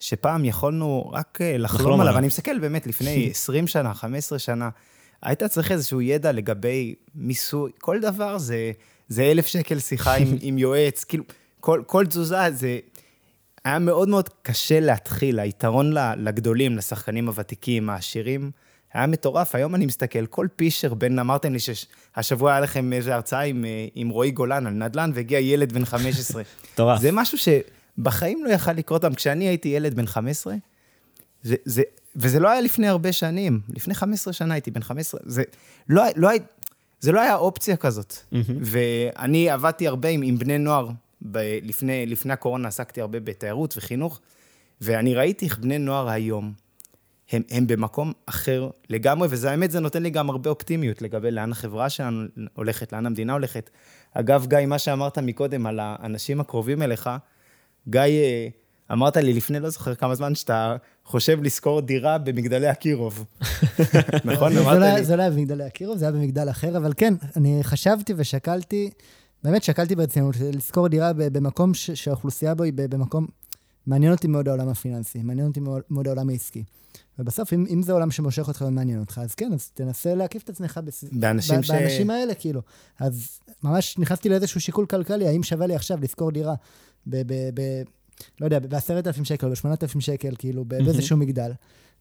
[0.01, 2.19] שפעם יכולנו רק אה, לחלום עליו.
[2.19, 4.69] אני מסתכל באמת, לפני 20 שנה, 15 שנה,
[5.23, 8.73] היית צריך איזשהו ידע לגבי מיסוי, כל דבר זה,
[9.09, 11.25] זה אלף שקל שיחה עם, עם יועץ, כאילו,
[11.61, 12.79] כל, כל תזוזה זה...
[13.65, 18.51] היה מאוד מאוד קשה להתחיל, היתרון לגדולים, לשחקנים הוותיקים, העשירים,
[18.95, 19.55] היה מטורף.
[19.55, 23.87] היום אני מסתכל, כל פישר בין, אמרתם לי שהשבוע היה לכם איזו הרצאה עם, אה,
[23.95, 26.43] עם רועי גולן על נדל"ן, והגיע ילד בן 15.
[26.73, 27.01] מטורף.
[27.01, 29.15] זה משהו שבחיים לא יכל לקרות אותם.
[29.15, 30.55] כשאני הייתי ילד בן 15,
[31.43, 31.83] זה, זה,
[32.17, 35.43] וזה לא היה לפני הרבה שנים, לפני 15 שנה הייתי בן 15, זה
[35.89, 36.31] לא, לא,
[37.01, 38.13] זה לא היה אופציה כזאת.
[38.13, 38.37] Mm-hmm.
[38.61, 40.89] ואני עבדתי הרבה עם, עם בני נוער
[41.31, 44.21] ב- לפני, לפני הקורונה עסקתי הרבה בתיירות וחינוך,
[44.81, 46.53] ואני ראיתי איך בני נוער היום,
[47.31, 51.53] הם, הם במקום אחר לגמרי, וזה האמת, זה נותן לי גם הרבה אופטימיות לגבי לאן
[51.53, 53.71] החברה שלנו הולכת, לאן המדינה הולכת.
[54.13, 57.11] אגב, גיא, מה שאמרת מקודם על האנשים הקרובים אליך,
[57.89, 58.49] גיא, אה,
[58.93, 63.25] אמרת לי לפני, לא זוכר כמה זמן, שאתה חושב לשכור דירה במגדלי אקירוב.
[64.25, 64.59] נכון?
[64.59, 65.05] אמרת לא לי.
[65.05, 68.91] זה לא היה במגדלי אקירוב, זה היה במגדל אחר, אבל כן, אני חשבתי ושקלתי
[69.45, 73.27] באמת שקלתי ברצינות לשכור דירה במקום שהאוכלוסייה בו היא במקום
[73.87, 76.65] מעניין אותי מאוד העולם הפיננסי, מעניין אותי מאוד, מאוד העולם העסקי.
[77.19, 80.49] ובסוף, אם, אם זה עולם שמושך אותך ומעניין אותך, אז כן, אז תנסה להקיף את
[80.49, 81.05] עצמך בס...
[81.13, 81.71] באנשים ש...
[81.71, 82.63] באנשים האלה, כאילו.
[82.99, 86.55] אז ממש נכנסתי לאיזשהו שיקול כלכלי, האם שווה לי עכשיו לשכור דירה
[87.07, 87.23] ב...
[87.27, 87.83] ב, ב
[88.41, 91.53] לא יודע, ב-10,000 שקל, ב-8,000 שקל, כאילו, באיזשהו מגדל,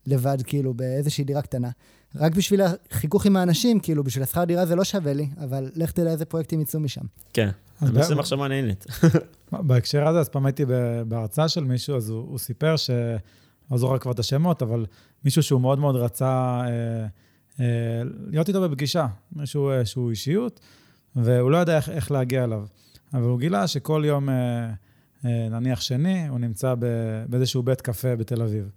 [0.08, 1.70] לבד, כאילו, באיזושהי דירה קטנה.
[2.16, 5.92] רק בשביל החיכוך עם האנשים, כאילו, בשביל השכר דירה זה לא שווה לי, אבל לך
[5.92, 7.02] תדע איזה פרויקטים יצאו משם.
[7.34, 7.50] כן,
[7.82, 8.86] זה בעצם מחשבה מעניינת.
[9.52, 10.66] בהקשר הזה, אז פעם הייתי
[11.08, 12.90] בהרצאה של מישהו, אז הוא, הוא סיפר ש...
[13.72, 14.86] לא זוכר כבר את השמות, אבל
[15.26, 17.06] מישהו שהוא מאוד מאוד רצה אה,
[17.60, 20.60] אה, להיות איתו בפגישה, מישהו אה, שהוא אישיות,
[21.16, 22.66] והוא לא ידע איך, איך להגיע אליו.
[23.14, 24.70] אבל הוא גילה שכל יום, אה,
[25.26, 26.76] אה, נניח שני, הוא נמצא
[27.30, 28.70] באיזשהו בית קפה בתל אביב.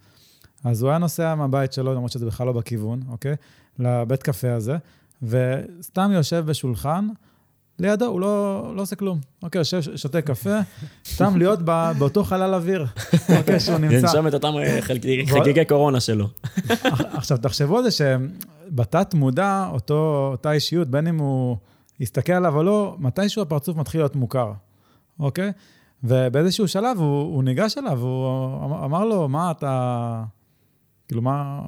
[0.64, 3.34] אז הוא היה נוסע מהבית שלו, למרות שזה בכלל לא בכיוון, אוקיי?
[3.78, 4.76] לבית קפה הזה,
[5.22, 7.08] וסתם יושב בשולחן,
[7.78, 9.20] לידו, הוא לא, לא עושה כלום.
[9.42, 10.58] אוקיי, יושב, שותה קפה,
[11.06, 12.86] סתם להיות בא, באותו חלל אוויר,
[13.38, 14.06] אוקיי, שהוא נמצא.
[14.06, 16.28] לנשום את אותם אה, חגיגי קורונה שלו.
[17.12, 21.56] עכשיו, תחשבו על זה שבתת מודע, אותו, אותה אישיות, בין אם הוא
[22.00, 24.52] יסתכל עליו או לא, מתישהו הפרצוף מתחיל להיות מוכר,
[25.20, 25.52] אוקיי?
[26.04, 30.22] ובאיזשהו שלב הוא, הוא ניגש אליו, הוא אמ-, אמר לו, מה אתה...
[31.08, 31.60] כאילו, מה...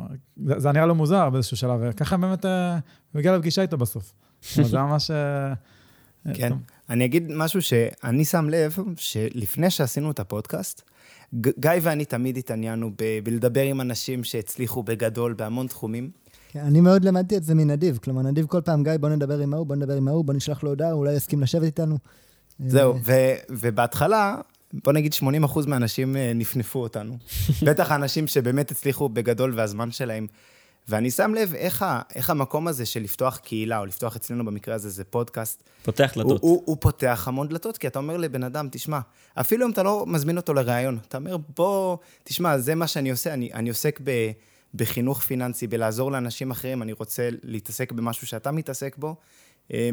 [0.44, 2.72] זה, זה נראה לו מוזר באיזשהו שלב, וככה באמת אה,
[3.12, 4.12] הוא הגיע לפגישה איתו בסוף.
[4.62, 5.10] זה ממש...
[6.28, 6.52] אה, כן.
[6.90, 10.82] אני אגיד משהו שאני שם לב, שלפני שעשינו את הפודקאסט,
[11.34, 16.10] גיא ואני תמיד התעניינו ב- בלדבר עם אנשים שהצליחו בגדול בהמון תחומים.
[16.52, 17.98] כן, אני מאוד למדתי את זה מנדיב.
[18.04, 20.62] כלומר, נדיב כל פעם, גיא, בוא נדבר עם ההוא, בוא נדבר עם ההוא, בוא נשלח
[20.62, 21.98] לו הודעה, אולי יסכים לשבת איתנו.
[22.66, 24.36] זהו, ו- ובהתחלה,
[24.84, 27.16] בוא נגיד 80% מהאנשים אה, נפנפו אותנו.
[27.66, 30.26] בטח האנשים שבאמת הצליחו בגדול והזמן שלהם
[30.88, 34.74] ואני שם לב איך, ה, איך המקום הזה של לפתוח קהילה, או לפתוח אצלנו במקרה
[34.74, 35.62] הזה, זה פודקאסט.
[35.82, 36.40] פותח דלתות.
[36.42, 39.00] הוא, הוא, הוא פותח המון דלתות, כי אתה אומר לבן אדם, תשמע,
[39.34, 43.34] אפילו אם אתה לא מזמין אותו לראיון, אתה אומר, בוא, תשמע, זה מה שאני עושה,
[43.34, 44.30] אני, אני עוסק ב,
[44.74, 49.16] בחינוך פיננסי, בלעזור לאנשים אחרים, אני רוצה להתעסק במשהו שאתה מתעסק בו.
[49.72, 49.90] אה,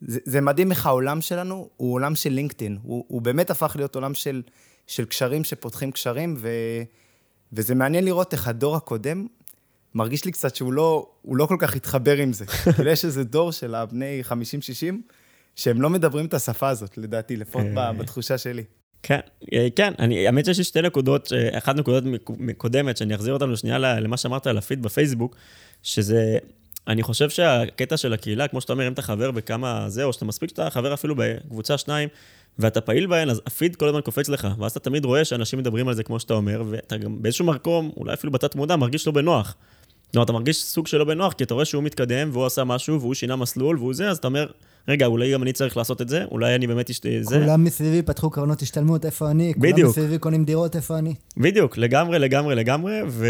[0.00, 3.94] זה, זה מדהים איך העולם שלנו הוא עולם של לינקדאין, הוא, הוא באמת הפך להיות
[3.94, 4.42] עולם של,
[4.86, 6.48] של קשרים שפותחים קשרים, ו,
[7.52, 9.26] וזה מעניין לראות איך הדור הקודם
[9.94, 12.46] מרגיש לי קצת שהוא לא, לא כל כך התחבר עם זה.
[12.76, 14.32] כאילו יש איזה דור של הבני 50-60,
[15.56, 17.92] שהם לא מדברים את השפה הזאת, לדעתי, לפחות אה.
[17.92, 18.64] בתחושה שלי.
[19.02, 19.20] כן,
[19.52, 22.04] אה, כן, אני, האמת שיש לי שתי נקודות, אה, אחת נקודות
[22.38, 25.36] מקודמת, שאני אחזיר אותנו שנייה למה שאמרת על הפיד בפייסבוק,
[25.82, 26.38] שזה,
[26.88, 30.24] אני חושב שהקטע של הקהילה, כמו שאתה אומר, אם אתה חבר בכמה זה, או שאתה
[30.24, 32.08] מספיק שאתה חבר אפילו בקבוצה שניים,
[32.58, 35.88] ואתה פעיל בהן, אז הפיד כל הזמן קופץ לך, ואז אתה תמיד רואה שאנשים מדברים
[35.88, 39.12] על זה כמו שאתה אומר, ואתה גם באיזשהו מקום, אולי אפילו בתת מודע, מרגיש לא
[39.12, 39.56] בנוח.
[40.14, 43.14] לא, אתה מרגיש סוג שלא בנוח, כי אתה רואה שהוא מתקדם, והוא עשה משהו, והוא
[43.14, 44.46] שינה מסלול, והוא זה, אז אתה אומר,
[44.88, 47.06] רגע, אולי גם אני צריך לעשות את זה, אולי אני באמת אשת...
[47.20, 47.38] זה.
[47.38, 49.54] כולם מסביבי פתחו קרנות השתלמות, איפה אני?
[49.56, 49.76] בדיוק.
[49.76, 51.14] כולם מסביבי קונים דירות, איפה אני?
[51.36, 53.26] בדיוק, לגמרי, לגמרי, לגמרי, ו...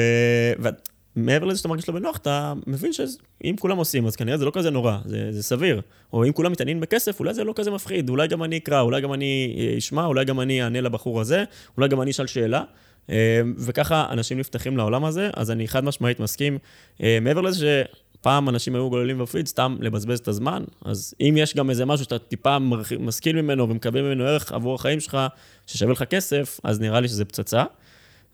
[1.16, 4.50] ומעבר לזה שאתה מרגיש לא בנוח, אתה מבין שאם כולם עושים, אז כנראה זה לא
[4.54, 5.80] כזה נורא, זה, זה סביר.
[6.12, 9.00] או אם כולם מתעניינים בכסף, אולי זה לא כזה מפחיד, אולי גם אני אקרא, אולי
[9.00, 11.44] גם אני אשמע, אולי גם אני אענה לבחור הזה,
[11.76, 12.62] אולי גם אני אשאל שאלה.
[13.08, 13.14] אמ,
[13.58, 16.58] וככה אנשים נפתחים לעולם הזה, אז אני חד משמעית מסכים.
[17.00, 17.82] אמ, מעבר לזה
[18.18, 22.04] שפעם אנשים היו גוללים בפיד סתם לבזבז את הזמן, אז אם יש גם איזה משהו
[22.04, 22.58] שאתה טיפה
[23.00, 25.18] משכיל ממנו ומקבל ממנו ערך עבור החיים שלך,
[25.66, 27.64] ששווה לך כסף, אז נראה לי שזה פצצה.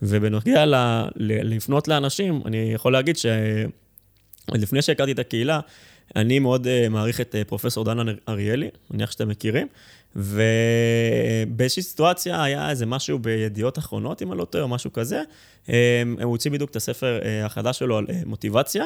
[0.02, 0.74] ובנוגע ל,
[1.16, 5.60] ל, לפנות לאנשים, אני יכול להגיד שלפני שהכרתי את הקהילה,
[6.16, 9.66] אני מאוד uh, מעריך את uh, פרופסור דנה אריאלי, מניח שאתם מכירים,
[10.16, 15.22] ובאיזושהי סיטואציה היה איזה משהו בידיעות אחרונות, אם אני לא טועה, או משהו כזה.
[15.68, 15.74] אמ,
[16.22, 18.84] הוא הוציא בדיוק את הספר אה, החדש שלו על אה, מוטיבציה,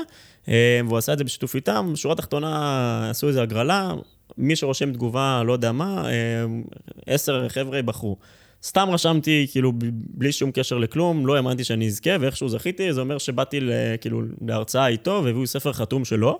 [0.48, 0.52] אמ,
[0.86, 1.90] והוא עשה את זה בשיתוף איתם.
[1.92, 3.94] בשורה התחתונה עשו איזו הגרלה,
[4.38, 6.04] מי שרושם תגובה, לא יודע מה,
[6.44, 6.62] אמ,
[7.06, 8.16] עשר חבר'ה בחרו.
[8.64, 13.18] סתם רשמתי, כאילו, בלי שום קשר לכלום, לא האמנתי שאני אזכה, ואיכשהו זכיתי, זה אומר
[13.18, 13.60] שבאתי,
[14.00, 16.38] כאילו, להרצאה איתו, והביאו ספר חתום שלו,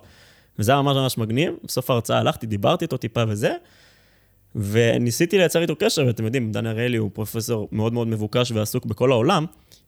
[0.59, 1.53] וזה היה ממש ממש מגניב.
[1.63, 3.53] בסוף ההרצאה הלכתי, דיברתי איתו טיפה וזה.
[4.55, 9.11] וניסיתי לייצר איתו קשר, ואתם יודעים, דן אראלי הוא פרופסור מאוד מאוד מבוקש ועסוק בכל
[9.11, 9.45] העולם,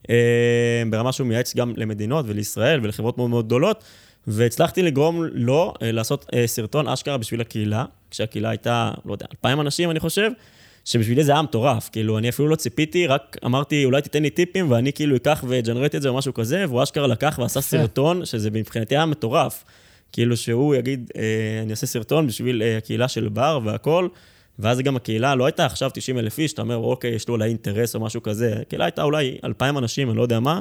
[0.10, 3.84] אה, ברמה שהוא מייעץ גם למדינות ולישראל ולחברות מאוד מאוד גדולות,
[4.28, 9.62] והצלחתי לגרום לו אה, לעשות אה, סרטון אשכרה בשביל הקהילה, כשהקהילה הייתה, לא יודע, אלפיים
[9.62, 10.32] אנשים, אני חושב,
[10.86, 14.71] שבשבילי זה היה מטורף, כאילו, אני אפילו לא ציפיתי, רק אמרתי, אולי תיתן לי טיפים,
[14.71, 18.52] ואני כאילו אקח ואג'נרט את זה או משהו כזה, והוא אשכרה לקח ועשה סרטון, שזה
[18.52, 19.63] מבחינתי היה מטורף.
[20.12, 21.12] כאילו שהוא יגיד,
[21.63, 24.08] אני אעשה סרטון בשביל הקהילה של בר והכל,
[24.60, 27.50] ואז גם הקהילה לא הייתה עכשיו 90 אלף איש, אתה אומר, אוקיי, יש לו אולי
[27.50, 28.58] אינטרס או משהו כזה.
[28.62, 30.60] הקהילה הייתה אולי 2,000 אנשים, אני לא יודע מה,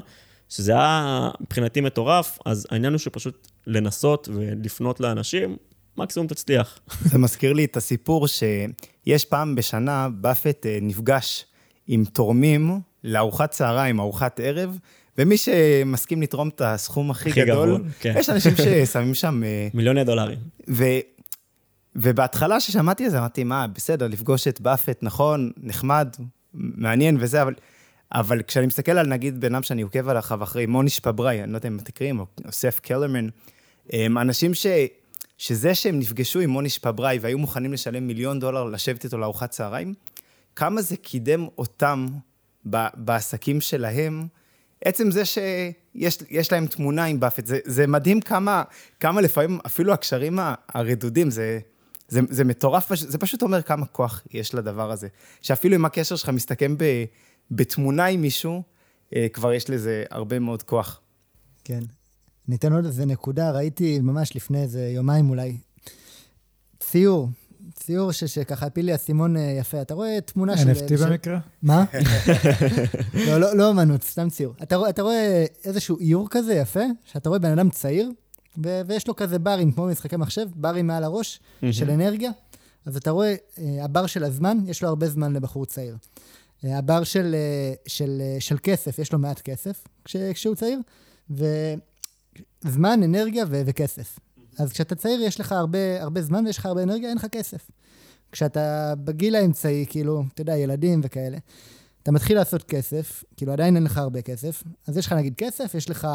[0.49, 5.57] שזה היה מבחינתי מטורף, אז העניין הוא שפשוט לנסות ולפנות לאנשים,
[5.99, 6.79] מקסימום תצליח.
[7.05, 11.47] זה מזכיר לי את הסיפור שיש פעם בשנה, באפט אה, נפגש
[11.87, 14.79] עם תורמים לארוחת צהריים, ארוחת ערב,
[15.19, 18.15] ומי שמסכים לתרום את הסכום הכי, הכי גדול, גבוה, כן.
[18.17, 19.45] יש אנשים ששמים שם...
[19.45, 20.39] אה, מיליוני דולרים.
[20.71, 20.85] ו...
[21.97, 26.09] ובהתחלה ששמעתי את זה, אמרתי, מה, בסדר, לפגוש את באפט, נכון, נחמד,
[26.55, 27.55] מעניין וזה, אבל,
[28.13, 31.57] אבל כשאני מסתכל על, נגיד, בן אדם שאני עוקב עליו אחרי מוניש פבראי, אני לא
[31.57, 33.29] יודע אם אתם מכירים, או סף קלרמן,
[33.93, 34.67] הם אנשים ש...
[35.45, 39.95] שזה שהם נפגשו עם מוניש פבראי והיו מוכנים לשלם מיליון דולר לשבת איתו לארוחת צהריים,
[40.57, 42.07] כמה זה קידם אותם.
[42.95, 44.27] בעסקים שלהם,
[44.85, 48.63] עצם זה שיש להם תמונה עם באפט, זה, זה מדהים כמה,
[49.01, 51.59] כמה לפעמים אפילו הקשרים הרדודים, זה,
[52.09, 55.09] זה, זה מטורף, זה פשוט אומר כמה כוח יש לדבר הזה.
[55.43, 56.85] שאפילו אם הקשר שלך מסתכם ב,
[57.51, 58.63] בתמונה עם מישהו,
[59.17, 61.01] אה, כבר יש לזה הרבה מאוד כוח.
[61.65, 61.81] כן.
[62.49, 65.57] ניתן עוד איזה נקודה, ראיתי ממש לפני איזה יומיים אולי,
[66.81, 67.29] ציור,
[67.75, 69.83] ציור ש, שככה הפיל לי אסימון אה, יפה.
[69.83, 70.71] אתה רואה תמונה של...
[70.71, 71.07] NFT של...
[71.11, 71.39] במקרה?
[71.63, 71.85] מה?
[73.27, 74.55] לא, לא, לא אמנות, סתם ציור.
[74.63, 78.11] אתה, רואה- אתה רואה איזשהו איור כזה יפה, שאתה רואה בן אדם צעיר,
[78.65, 81.41] ו- ויש לו כזה ברים, כמו במשחקי מחשב, ברים מעל הראש,
[81.73, 82.31] של אנרגיה.
[82.87, 85.97] אז אתה רואה, אה, הבר של הזמן, יש לו הרבה זמן לבחור צעיר.
[86.65, 90.79] אה, הבר של, אה, של, אה, של כסף, יש לו מעט כסף כש, כשהוא צעיר,
[92.65, 94.19] וזמן, אנרגיה ו- וכסף.
[94.59, 97.71] אז כשאתה צעיר, יש לך הרבה, הרבה זמן ויש לך הרבה אנרגיה, אין לך כסף.
[98.33, 101.39] כשאתה בגיל האמצעי, כאילו, אתה יודע, ילדים וכאלה,
[102.03, 105.75] אתה מתחיל לעשות כסף, כאילו עדיין אין לך הרבה כסף, אז יש לך נגיד כסף,
[105.75, 106.09] יש לך,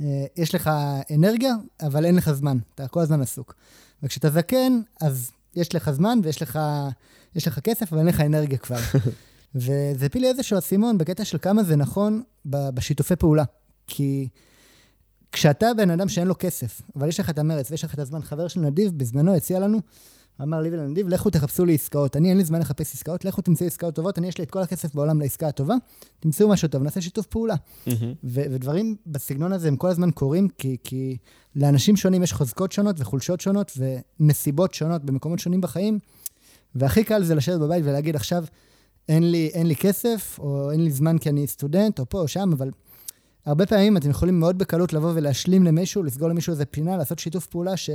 [0.00, 0.70] אה, יש לך
[1.14, 3.54] אנרגיה, אבל אין לך זמן, אתה כל הזמן עסוק.
[4.02, 6.58] וכשאתה זקן, אז יש לך זמן ויש לך,
[7.34, 8.78] יש לך כסף, אבל אין לך אנרגיה כבר.
[9.54, 13.44] וזה הפיל לי איזשהו אסימון בקטע של כמה זה נכון ב- בשיתופי פעולה.
[13.86, 14.28] כי
[15.32, 18.22] כשאתה בן אדם שאין לו כסף, אבל יש לך את המרץ ויש לך את הזמן,
[18.22, 19.80] חבר של נדיב בזמנו הציע לנו,
[20.42, 22.16] אמר לי ולנדיב, לכו תחפשו לי עסקאות.
[22.16, 24.62] אני, אין לי זמן לחפש עסקאות, לכו תמצאו עסקאות טובות, אני, יש לי את כל
[24.62, 25.74] הכסף בעולם לעסקה הטובה,
[26.20, 27.54] תמצאו משהו טוב, נעשה שיתוף פעולה.
[27.86, 28.14] מהמם.
[28.24, 31.16] ו- ודברים בסגנון הזה הם כל הזמן קורים, כי, כי
[31.56, 33.72] לאנשים שונים יש חוזקות שונות וחולשות שונות
[34.20, 35.98] ונסיבות שונות במקומות שונים בחיים,
[36.74, 38.44] והכי קל זה לשבת בבית ולהגיד, עכשיו,
[39.08, 42.28] אין לי, אין לי כסף, או אין לי זמן כי אני סטודנט, או פה או
[42.28, 42.70] שם, אבל
[43.48, 47.46] הרבה פעמים אתם יכולים מאוד בקלות לבוא ולהשלים למישהו, לסגור למישהו איזה פינה, לעשות שיתוף
[47.46, 47.90] פעולה ש,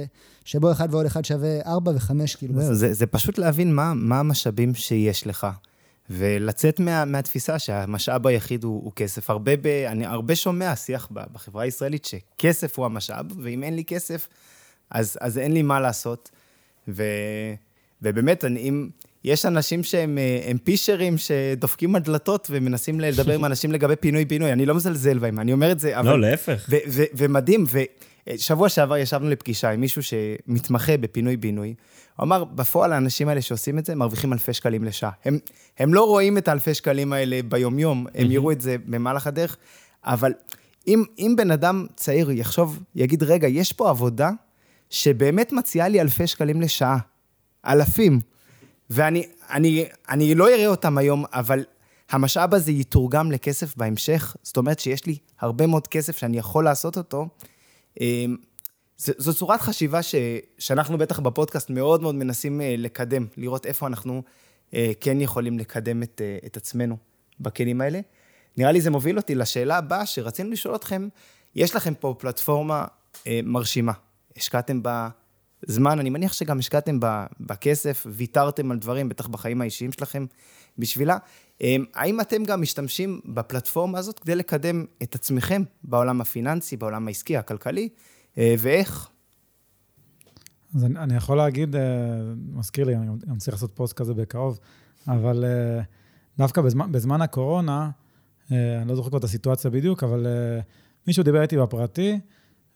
[0.46, 2.62] שבו אחד ועוד אחד שווה ארבע וחמש, כאילו.
[2.62, 5.48] זהו, זה, זה פשוט להבין מה, מה המשאבים שיש לך,
[6.10, 9.30] ולצאת מה, מהתפיסה שהמשאב היחיד הוא, הוא כסף.
[9.30, 13.84] הרבה, ב, אני הרבה שומע שיח ב- בחברה הישראלית שכסף הוא המשאב, ואם אין לי
[13.84, 14.28] כסף,
[14.90, 16.30] אז, אז אין לי מה לעשות.
[16.88, 17.04] ו,
[18.02, 18.90] ובאמת, אני, אם...
[19.24, 24.52] יש אנשים שהם אה, הם פישרים שדופקים על דלתות ומנסים לדבר עם אנשים לגבי פינוי-בינוי.
[24.52, 26.10] אני לא מזלזל בהם, אני אומר את זה, אבל...
[26.10, 26.70] לא, להפך.
[27.18, 27.66] ומדהים,
[28.28, 31.74] ושבוע שעבר ישבנו לפגישה עם מישהו שמתמחה בפינוי-בינוי.
[32.16, 35.12] הוא אמר, בפועל האנשים האלה שעושים את זה מרוויחים אלפי שקלים לשעה.
[35.26, 35.40] הם,
[35.78, 39.58] הם לא רואים את האלפי שקלים האלה ביומיום, הם יראו את זה במהלך הדרך,
[40.04, 40.34] אבל
[40.88, 44.30] אם, אם בן אדם צעיר יחשוב, יגיד, רגע, יש פה עבודה
[44.90, 46.98] שבאמת מציעה לי אלפי שקלים לשעה,
[47.66, 48.20] אלפים,
[48.90, 51.66] ואני אני, אני לא אראה אותם היום, אבל
[52.10, 56.98] המשאב הזה יתורגם לכסף בהמשך, זאת אומרת שיש לי הרבה מאוד כסף שאני יכול לעשות
[56.98, 57.28] אותו.
[58.02, 58.36] אמ,
[58.98, 60.16] ז- זו צורת חשיבה ש,
[60.58, 64.24] שאנחנו בטח בפודקאסט מאוד מאוד מנסים אה, לקדם, לראות איפה אנחנו
[64.74, 66.98] אה, כן יכולים לקדם את, אה, את עצמנו
[67.40, 68.00] בכלים האלה.
[68.58, 71.08] נראה לי זה מוביל אותי לשאלה הבאה שרצינו לשאול אתכם,
[71.56, 72.86] יש לכם פה פלטפורמה
[73.44, 73.92] מרשימה,
[74.38, 75.10] השקעתם בה
[75.68, 77.00] זמן, אני מניח שגם השקעתם
[77.40, 80.26] בכסף, ויתרתם על דברים, בטח בחיים האישיים שלכם,
[80.78, 81.18] בשבילה.
[81.62, 87.38] אה, האם אתם גם משתמשים בפלטפורמה הזאת כדי לקדם את עצמכם בעולם הפיננסי, בעולם העסקי,
[87.38, 87.90] הכלכלי,
[88.38, 89.10] אה, ואיך?
[90.76, 91.82] אז אני, אני יכול להגיד, אה,
[92.54, 94.60] מזכיר לי, אני גם- צריך לעשות פוסט כזה בקרוב,
[95.08, 95.82] אבל אה,
[96.38, 97.90] דווקא בזמן, בזמן הקורונה,
[98.52, 100.28] אני לא זוכר כבר את הסיטואציה בדיוק, אבל
[101.08, 102.20] מישהו דיבר איתי בפרטי,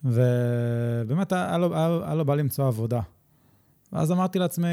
[0.03, 3.01] ובאמת היה לו, היה, היה לו בא למצוא עבודה.
[3.93, 4.67] ואז אמרתי לעצמי,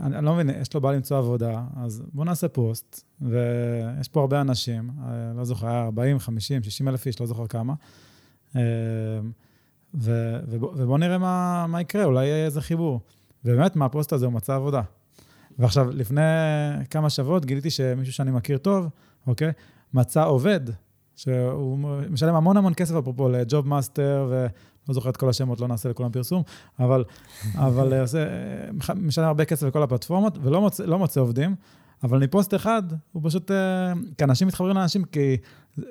[0.00, 4.20] אני, אני לא מבין, יש לו בא למצוא עבודה, אז בואו נעשה פוסט, ויש פה
[4.20, 7.74] הרבה אנשים, אה, לא זוכר, היה 40, 50, 60 אלף איש, לא זוכר כמה.
[8.56, 8.62] אה,
[9.94, 13.00] ו- ובוא, ובוא נראה מה, מה יקרה, אולי יהיה איזה חיבור.
[13.44, 14.82] ובאמת, מהפוסט הזה הוא מצא עבודה.
[15.58, 16.20] ועכשיו, לפני
[16.90, 18.88] כמה שבועות גיליתי שמישהו שאני מכיר טוב,
[19.26, 19.52] אוקיי,
[19.94, 20.60] מצא עובד,
[21.24, 21.78] שהוא
[22.10, 24.48] משלם המון המון כסף, אפרופו, לג'וב מאסטר, ולא
[24.94, 26.42] זוכר את כל השמות, לא נעשה לכולם פרסום,
[26.78, 27.04] אבל,
[27.54, 31.54] אבל אה, עושה, אה, משלם הרבה כסף לכל הפלטפורמות, ולא מוצא, לא מוצא עובדים.
[32.02, 35.36] אבל מפוסט אחד, הוא פשוט, אה, כי אנשים מתחברים לאנשים, כי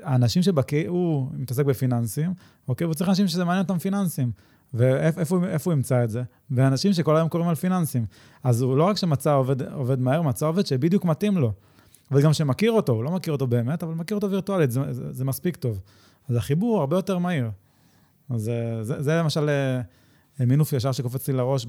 [0.04, 2.34] האנשים שבקיא, הוא מתעסק בפיננסים,
[2.68, 2.86] אוקיי?
[2.86, 4.32] והוא צריך אנשים שזה מעניין אותם פיננסים.
[4.74, 6.24] ואיפה הוא- ימצא את זה?
[6.52, 8.06] ואנשים שכל היום קוראים על פיננסים.
[8.44, 11.52] אז הוא לא רק שמצא עובד, עובד מהר, מצא עובד שבדיוק מתאים לו.
[12.12, 15.14] אבל גם שמכיר אותו, הוא לא מכיר אותו באמת, אבל מכיר אותו וירטואלית, זה, זה,
[15.14, 15.82] זה מספיק טוב.
[16.30, 17.50] אז החיבור הרבה יותר מהיר.
[18.30, 21.66] אז אה, זה, זה למשל אה, מינוף ישר שקופץ לי לראש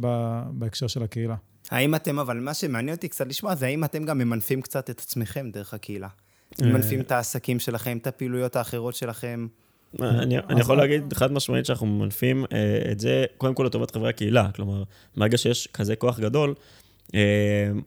[0.50, 1.37] בהקשר של הקהילה.
[1.70, 5.00] האם אתם, אבל מה שמעניין אותי קצת לשמוע, זה האם אתם גם ממנפים קצת את
[5.00, 6.09] עצמכם דרך הקהילה?
[6.62, 9.46] ממנפים את העסקים שלכם, את הפעילויות האחרות שלכם?
[10.00, 14.09] אני, אני יכול להגיד חד משמעית שאנחנו ממנפים אה, את זה, קודם כל לטובת חברי
[14.09, 14.50] הקהילה.
[14.55, 14.83] כלומר,
[15.16, 16.55] ברגע שיש כזה כוח גדול, אה,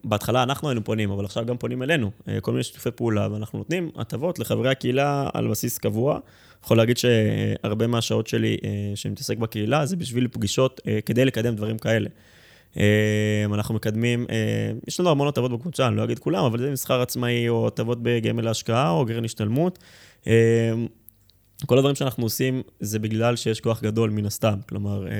[0.04, 3.58] בהתחלה אנחנו היינו פונים, אבל עכשיו גם פונים אלינו, אה, כל מיני שיתופי פעולה, ואנחנו
[3.58, 6.18] נותנים הטבות לחברי הקהילה על בסיס קבוע.
[6.64, 8.56] יכול להגיד שהרבה מהשעות שלי
[8.94, 12.08] שאני מתעסק בקהילה, זה בשביל פגישות כדי לקדם דברים כאלה.
[13.54, 14.26] אנחנו מקדמים,
[14.88, 17.98] יש לנו המון הטבות בקבוצה, אני לא אגיד כולם, אבל זה מסחר עצמאי, או הטבות
[18.02, 19.78] בגמל להשקעה, או גרן השתלמות.
[21.66, 24.58] כל הדברים שאנחנו עושים זה בגלל שיש כוח גדול מן הסתם.
[24.68, 25.12] כלומר, אה,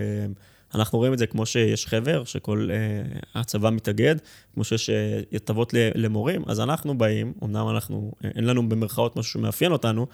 [0.74, 4.16] אנחנו רואים את זה כמו שיש חבר, שכל uh, הצבא מתאגד,
[4.54, 9.32] כמו שיש uh, הטבות למורים, אז אנחנו באים, אמנם אנחנו, uh, אין לנו במרכאות משהו
[9.32, 10.06] שמאפיין אותנו,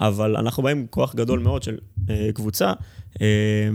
[0.00, 2.72] אבל אנחנו באים עם כוח גדול מאוד של uh, קבוצה,
[3.14, 3.18] uh,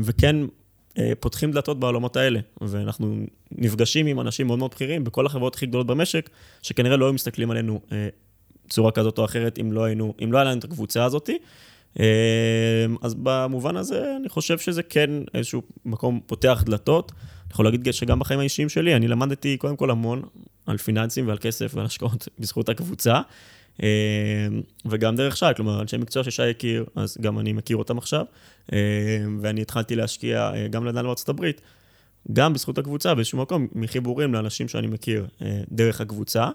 [0.03, 3.15] וכן uh, פותחים דלתות בעולמות האלה, ואנחנו
[3.51, 6.29] נפגשים עם אנשים מאוד מאוד בכירים בכל החברות הכי גדולות במשק,
[6.61, 7.93] שכנראה לא היו מסתכלים עלינו uh,
[8.69, 11.37] צורה כזאת או אחרת אם לא היינו, אם לא היה לנו את הקבוצה הזאתי.
[11.99, 12.05] אמ,
[13.01, 17.11] אז במובן הזה, אני חושב שזה כן איזשהו מקום פותח דלתות.
[17.11, 20.21] אני יכול להגיד שגם בחיים האישיים שלי, אני למדתי קודם כל המון
[20.65, 23.21] על פיננסים ועל כסף ועל השקעות בזכות הקבוצה.
[23.83, 23.85] אמ,
[24.85, 28.25] וגם דרך שי, כלומר, אנשי מקצוע ששי הכיר, אז גם אני מכיר אותם עכשיו.
[28.71, 28.77] אמ,
[29.41, 31.61] ואני התחלתי להשקיע אה, גם לדן בארצות הברית,
[32.33, 36.49] גם בזכות הקבוצה, באיזשהו מקום, מחיבורים לאנשים שאני מכיר אה, דרך הקבוצה.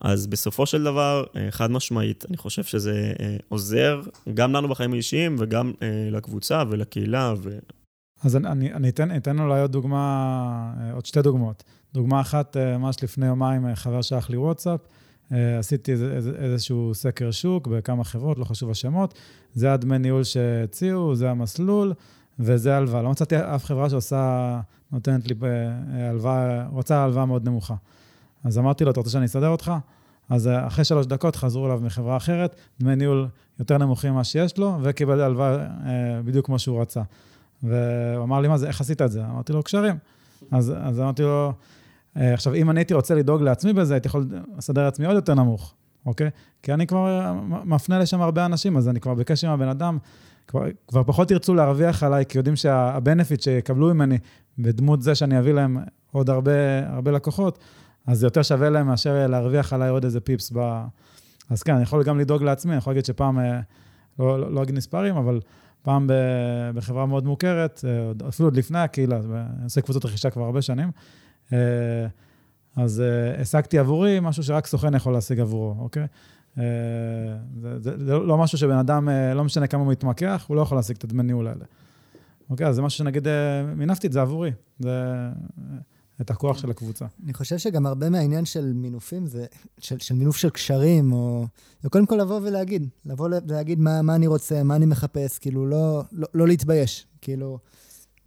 [0.00, 4.00] אז בסופו של דבר, אה, חד משמעית, אני חושב שזה אה, עוזר
[4.34, 7.34] גם לנו בחיים האישיים וגם אה, לקבוצה ולקהילה.
[7.42, 7.58] ו...
[8.22, 11.64] אז אני, אני אתן, אתן אולי עוד דוגמה, עוד שתי דוגמאות.
[11.94, 14.80] דוגמה אחת, ממש לפני יומיים, חבר שלח לי וואטסאפ,
[15.58, 15.92] עשיתי
[16.38, 19.14] איזשהו סקר שוק בכמה חברות, לא חשוב השמות,
[19.54, 21.92] זה הדמי ניהול שהציעו, זה המסלול,
[22.38, 23.02] וזה הלוואה.
[23.02, 24.60] לא מצאתי אף חברה שעושה,
[24.92, 25.34] נותנת לי
[25.92, 27.74] הלוואה, רוצה הלוואה מאוד נמוכה.
[28.44, 29.72] אז אמרתי לו, אתה רוצה שאני אסדר אותך?
[30.28, 34.58] אז אה, אחרי שלוש דקות חזרו אליו מחברה אחרת, דמי ניהול יותר נמוכים ממה שיש
[34.58, 37.02] לו, וקיבל הלוואה אה, בדיוק כמו שהוא רצה.
[37.62, 39.24] והוא אמר לי, מה זה, איך עשית את זה?
[39.24, 39.96] אמרתי לו, קשרים.
[40.50, 41.52] אז, אז אמרתי לו,
[42.16, 44.26] אה, עכשיו, אם אני הייתי רוצה לדאוג לעצמי בזה, הייתי יכול
[44.58, 45.74] לסדר לעצמי עוד יותר נמוך,
[46.06, 46.30] אוקיי?
[46.62, 47.32] כי אני כבר
[47.64, 49.98] מפנה לשם הרבה אנשים, אז אני כבר בקשר עם הבן אדם,
[50.46, 54.18] כבר, כבר פחות ירצו להרוויח עליי, כי יודעים שהבנפיט שיקבלו ממני,
[54.58, 55.78] בדמות זה שאני אביא להם
[56.12, 56.52] עוד הרבה,
[56.88, 57.58] הרבה לקוחות,
[58.06, 60.82] אז זה יותר שווה להם מאשר להרוויח עליי עוד איזה פיפס ב...
[61.50, 63.60] אז כן, אני יכול גם לדאוג לעצמי, אני יכול להגיד שפעם, אה,
[64.18, 65.40] לא, לא, לא אגיד מספרים, אבל
[65.82, 66.10] פעם
[66.74, 70.90] בחברה מאוד מוכרת, אה, אפילו עוד לפני הקהילה, אני עושה קבוצות רכישה כבר הרבה שנים,
[71.52, 71.58] אה,
[72.76, 73.02] אז
[73.38, 76.06] השגתי עבורי משהו שרק סוכן יכול להשיג עבורו, אוקיי?
[76.56, 76.62] זה,
[77.78, 80.96] זה, זה לא משהו שבן אדם, לא משנה כמה הוא מתמקח, הוא לא יכול להשיג
[80.96, 81.64] את הדמי ניהול האלה.
[82.50, 83.26] אוקיי, אז זה משהו שנגיד,
[83.76, 84.52] מינפתי את זה עבורי.
[84.78, 85.28] זה...
[86.20, 87.04] את הכוח של הקבוצה.
[87.24, 89.46] אני חושב שגם הרבה מהעניין של מינופים, זה,
[89.78, 91.46] של, של מינוף של קשרים, או...
[91.82, 95.66] זה קודם כל לבוא ולהגיד, לבוא ולהגיד מה, מה אני רוצה, מה אני מחפש, כאילו,
[95.66, 97.58] לא, לא, לא להתבייש, כאילו,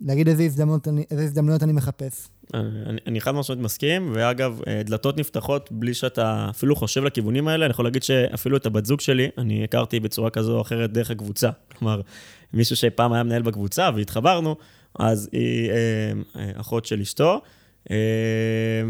[0.02, 2.30] להגיד איזה הזדמנות אני, איזה הזדמנויות אני מחפש.
[2.54, 7.66] אני, אני חד משמעית מסכים, ואגב, אה, דלתות נפתחות בלי שאתה אפילו חושב לכיוונים האלה.
[7.66, 11.12] אני יכול להגיד שאפילו את הבת זוג שלי, אני הכרתי בצורה כזו או אחרת דרך
[11.12, 11.50] הקבוצה.
[11.78, 12.02] כלומר,
[12.54, 14.56] מישהו שפעם היה מנהל בקבוצה והתחברנו,
[15.00, 15.76] אז היא אה,
[16.36, 17.42] אה, אחות של אשתו.
[17.92, 17.96] אה,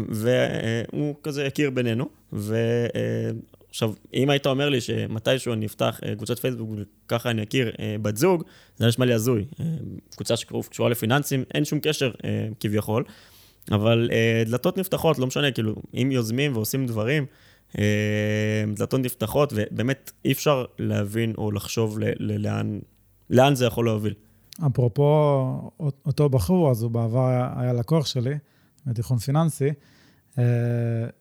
[0.08, 6.70] והוא כזה הכיר בינינו, ועכשיו, אם היית אומר לי שמתישהו אני אפתח אה, קבוצת פייסבוק
[7.06, 8.42] וככה אני אכיר אה, בת זוג,
[8.76, 9.44] זה נשמע לי הזוי.
[10.16, 12.10] קבוצה שקשורה לפיננסים, אין שום קשר
[12.60, 13.04] כביכול,
[13.70, 14.10] אבל
[14.46, 17.26] דלתות נפתחות, לא משנה, כאילו, אם יוזמים ועושים דברים,
[18.76, 22.78] דלתות נפתחות, ובאמת אי אפשר להבין או לחשוב לאן,
[23.30, 24.14] לאן זה יכול להוביל.
[24.66, 25.70] אפרופו
[26.06, 28.34] אותו בחור, אז הוא בעבר היה לקוח שלי.
[28.86, 29.68] בתיכון פיננסי,
[30.38, 30.44] אה,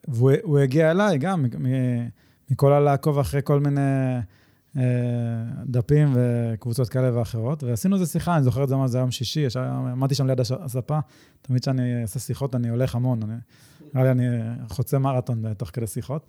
[0.08, 1.46] והוא הגיע אליי גם
[2.50, 3.82] מכל הלעקוב אחרי כל מיני
[4.78, 4.84] אה,
[5.66, 9.46] דפים וקבוצות כאלה ואחרות, ועשינו איזה שיחה, אני זוכר את זה, זה היום שישי,
[9.92, 11.00] עמדתי שם ליד הספה,
[11.42, 13.20] תמיד כשאני עושה שיחות אני הולך המון,
[13.94, 14.28] נראה לי אני
[14.70, 16.26] חוצה מרתון תוך כדי שיחות.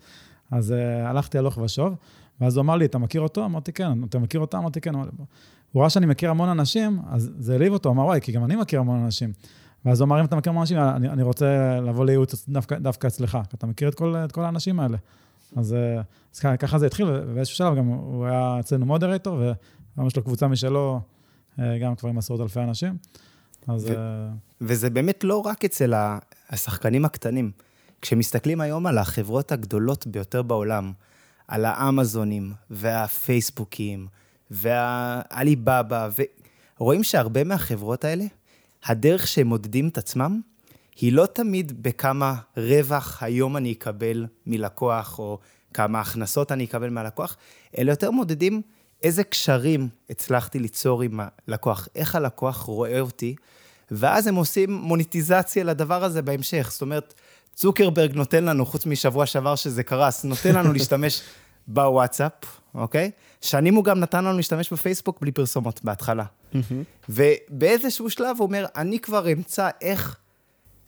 [0.51, 1.95] אז uh, הלכתי הלוך ושוב,
[2.41, 3.45] ואז הוא אמר לי, אתה מכיר אותו?
[3.45, 4.03] אמרתי, כן.
[4.03, 4.57] אתה מכיר אותה?
[4.57, 4.95] אמרתי, כן.
[4.95, 8.55] הוא ראה שאני מכיר המון אנשים, אז זה העליב אותו, אמר, וואי, כי גם אני
[8.55, 9.33] מכיר המון אנשים.
[9.85, 13.37] ואז הוא אמר, אם אתה מכיר אנשים, אני, אני רוצה לבוא לייעוץ דווקא, דווקא אצלך,
[13.49, 14.97] כי אתה מכיר את כל, את כל האנשים האלה.
[15.55, 16.01] אז, אה,
[16.33, 20.47] אז ככה זה התחיל, ובאיזשהו שלב גם הוא היה אצלנו מודרטור, וגם יש לו קבוצה
[20.47, 21.01] משלו,
[21.59, 22.97] אה, גם כבר עם עשרות אלפי אנשים.
[23.67, 23.85] אז...
[23.85, 24.29] ו- אה,
[24.61, 25.93] וזה באמת לא רק אצל
[26.49, 27.51] השחקנים הקטנים.
[28.01, 30.93] כשמסתכלים היום על החברות הגדולות ביותר בעולם,
[31.47, 34.07] על האמזונים והפייסבוקים
[34.51, 36.09] והעליבאבא,
[36.79, 38.25] ורואים שהרבה מהחברות האלה,
[38.85, 40.41] הדרך שהם מודדים את עצמם,
[40.95, 45.39] היא לא תמיד בכמה רווח היום אני אקבל מלקוח, או
[45.73, 47.37] כמה הכנסות אני אקבל מהלקוח,
[47.77, 48.61] אלא יותר מודדים
[49.03, 53.35] איזה קשרים הצלחתי ליצור עם הלקוח, איך הלקוח רואה אותי,
[53.91, 56.69] ואז הם עושים מוניטיזציה לדבר הזה בהמשך.
[56.71, 57.13] זאת אומרת,
[57.53, 61.21] צוקרברג נותן לנו, חוץ משבוע שעבר שזה קרס, נותן לנו להשתמש
[61.67, 62.31] בוואטסאפ,
[62.75, 63.11] אוקיי?
[63.41, 66.23] שנים הוא גם נתן לנו להשתמש בפייסבוק בלי פרסומות בהתחלה.
[67.09, 70.17] ובאיזשהו שלב הוא אומר, אני כבר אמצא איך,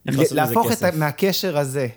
[0.07, 1.87] איך להפוך את, מהקשר הזה.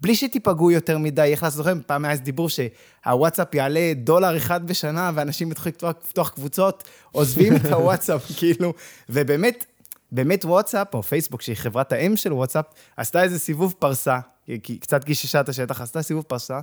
[0.00, 4.66] בלי שתיפגעו יותר מדי, איך לעשות לכם, פעם היה איזה דיבור שהוואטסאפ יעלה דולר אחד
[4.66, 8.74] בשנה, ואנשים יתחילו לפתוח קבוצות, עוזבים את הוואטסאפ, כאילו,
[9.08, 9.66] ובאמת,
[10.12, 12.64] באמת וואטסאפ, או פייסבוק, שהיא חברת האם של וואטסאפ,
[12.96, 14.18] עשתה איזה סיבוב פרסה,
[14.62, 16.60] כי קצת גיששה את השטח, עשתה סיבוב פרסה,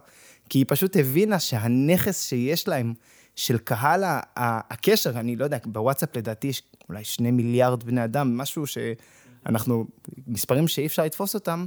[0.50, 2.94] כי היא פשוט הבינה שהנכס שיש להם,
[3.40, 4.04] של קהל
[4.36, 9.86] הקשר, אני לא יודע, בוואטסאפ לדעתי יש אולי שני מיליארד בני אדם, משהו שאנחנו,
[10.28, 11.66] מספרים שאי אפשר לתפוס אותם,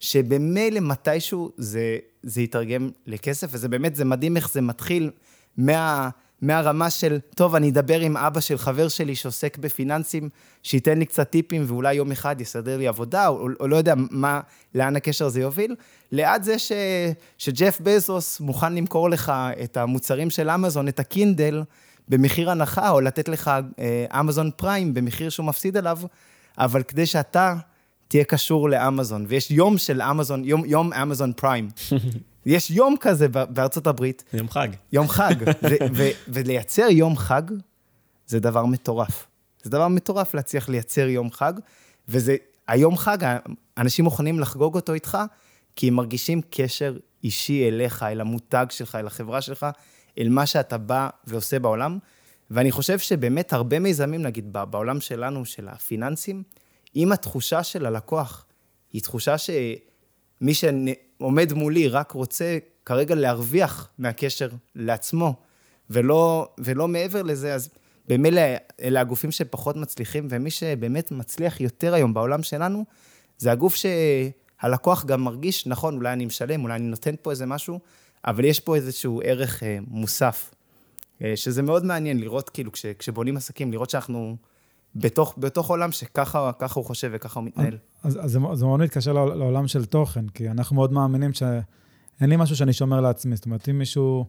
[0.00, 5.10] שבמילא מתישהו זה, זה יתרגם לכסף, וזה באמת, זה מדהים איך זה מתחיל
[5.56, 6.08] מה,
[6.42, 10.28] מהרמה של, טוב, אני אדבר עם אבא של חבר שלי שעוסק בפיננסים,
[10.62, 14.40] שייתן לי קצת טיפים ואולי יום אחד יסדר לי עבודה, או, או לא יודע מה,
[14.74, 15.74] לאן הקשר הזה יוביל,
[16.12, 16.72] ליד זה ש,
[17.38, 19.32] שג'ף בזוס מוכן למכור לך
[19.64, 21.62] את המוצרים של אמזון, את הקינדל,
[22.08, 23.50] במחיר הנחה, או לתת לך
[24.20, 25.98] אמזון אה, פריים במחיר שהוא מפסיד עליו,
[26.58, 27.54] אבל כדי שאתה
[28.08, 31.68] תהיה קשור לאמזון, ויש יום של אמזון, יום, יום אמזון פריים.
[32.46, 34.24] יש יום כזה בארצות הברית.
[34.32, 34.68] יום חג.
[34.92, 35.34] יום חג.
[36.28, 37.42] ולייצר יום חג
[38.26, 39.26] זה דבר מטורף.
[39.62, 41.52] זה דבר מטורף להצליח לייצר יום חג,
[42.08, 42.36] וזה,
[42.68, 43.18] היום חג,
[43.78, 45.18] אנשים מוכנים לחגוג אותו איתך,
[45.76, 49.66] כי הם מרגישים קשר אישי אליך, אל המותג שלך, אל החברה שלך,
[50.18, 51.98] אל מה שאתה בא ועושה בעולם.
[52.50, 56.42] ואני חושב שבאמת הרבה מיזמים, נגיד, בעולם שלנו, של הפיננסים,
[56.96, 58.46] אם התחושה של הלקוח
[58.92, 65.34] היא תחושה שמי שעומד מולי רק רוצה כרגע להרוויח מהקשר לעצמו,
[65.90, 67.70] ולא, ולא מעבר לזה, אז
[68.08, 68.42] במילא
[68.80, 72.84] אלה הגופים שפחות מצליחים, ומי שבאמת מצליח יותר היום בעולם שלנו,
[73.38, 73.74] זה הגוף
[74.62, 77.80] שהלקוח גם מרגיש, נכון, אולי אני משלם, אולי אני נותן פה איזה משהו,
[78.24, 80.54] אבל יש פה איזשהו ערך אה, מוסף,
[81.22, 84.36] אה, שזה מאוד מעניין לראות, כאילו, כש, כשבונים עסקים, לראות שאנחנו
[84.94, 87.78] בתוך, בתוך עולם שככה הוא חושב וככה הוא מתנהל.
[88.02, 92.36] אז, אז זה, זה מאוד מתקשר לעולם של תוכן, כי אנחנו מאוד מאמינים שאין לי
[92.36, 93.36] משהו שאני שומר לעצמי.
[93.36, 94.24] זאת אומרת, אם מישהו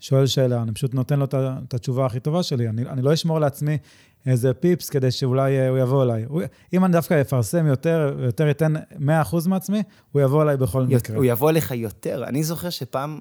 [0.00, 2.68] שואל שאלה, אני פשוט נותן לו את התשובה הכי טובה שלי.
[2.68, 3.78] אני, אני לא אשמור לעצמי
[4.26, 6.24] איזה פיפס כדי שאולי אה, הוא יבוא אליי.
[6.24, 6.42] הוא,
[6.72, 11.16] אם אני דווקא אפרסם יותר, יותר ייתן 100% מעצמי, הוא יבוא אליי בכל מקרה.
[11.16, 12.24] הוא יבוא אליך יותר.
[12.24, 13.18] אני זוכר שפעם,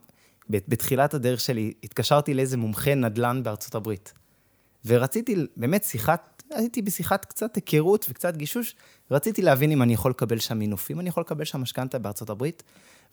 [0.49, 4.13] בתחילת הדרך שלי, התקשרתי לאיזה מומחה נדל"ן בארצות הברית.
[4.85, 8.75] ורציתי באמת שיחת הייתי בשיחת קצת היכרות וקצת גישוש,
[9.11, 12.63] רציתי להבין אם אני יכול לקבל שם מינופים, אני יכול לקבל שם משכנתה בארצות הברית.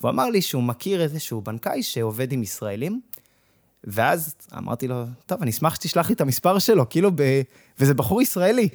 [0.00, 3.00] והוא אמר לי שהוא מכיר איזשהו בנקאי שעובד עם ישראלים,
[3.84, 7.22] ואז אמרתי לו, טוב, אני אשמח שתשלח לי את המספר שלו, כאילו, ב...
[7.78, 8.68] וזה בחור ישראלי.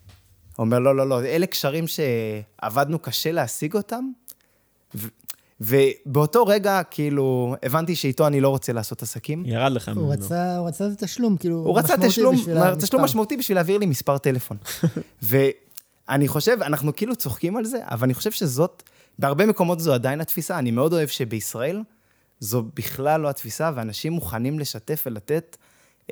[0.58, 4.04] אומר, לא, לא, לא, אלה קשרים שעבדנו קשה להשיג אותם,
[4.94, 5.08] ו...
[5.60, 9.42] ובאותו רגע, כאילו, הבנתי שאיתו אני לא רוצה לעשות עסקים.
[9.46, 10.00] ירד לך ממנו.
[10.00, 12.36] הוא רצה, הוא רצה תשלום, כאילו, הוא רצה תשלום,
[12.80, 14.56] תשלום משמעותי בשביל להעביר לי מספר טלפון.
[15.22, 18.82] ואני חושב, אנחנו כאילו צוחקים על זה, אבל אני חושב שזאת,
[19.18, 20.58] בהרבה מקומות זו עדיין התפיסה.
[20.58, 21.82] אני מאוד אוהב שבישראל
[22.40, 25.56] זו בכלל לא התפיסה, ואנשים מוכנים לשתף ולתת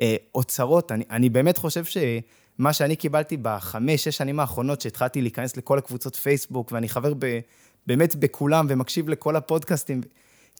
[0.01, 0.91] אה, אוצרות.
[0.91, 6.15] אני, אני באמת חושב שמה שאני קיבלתי בחמש, שש שנים האחרונות, שהתחלתי להיכנס לכל הקבוצות
[6.15, 7.39] פייסבוק, ואני חבר ב...
[7.87, 10.01] באמת בכולם ומקשיב לכל הפודקאסטים.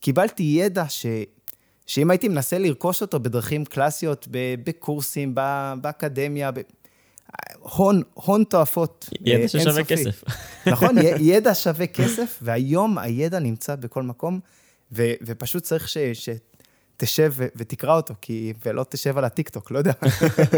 [0.00, 1.06] קיבלתי ידע ש...
[1.86, 4.28] שאם הייתי מנסה לרכוש אותו בדרכים קלאסיות,
[4.64, 5.34] בקורסים,
[5.80, 6.60] באקדמיה, ב...
[7.60, 9.08] הון, הון תועפות.
[9.20, 10.24] ידע ששווה כסף.
[10.66, 14.40] נכון, ידע שווה כסף, והיום הידע נמצא בכל מקום,
[14.92, 16.28] ו, ופשוט צריך ש, ש,
[17.00, 19.92] תשב ותקרא אותו, כי, ולא תשב על הטיקטוק, לא יודע.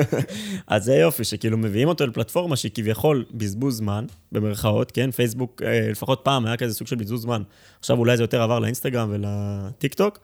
[0.67, 5.11] אז זה יופי, שכאילו מביאים אותו לפלטפורמה שהיא כביכול בזבוז זמן, במרכאות, כן?
[5.11, 7.43] פייסבוק, אה, לפחות פעם היה כזה סוג של בזבוז זמן.
[7.79, 10.19] עכשיו אולי זה יותר עבר לאינסטגרם ולטיקטוק,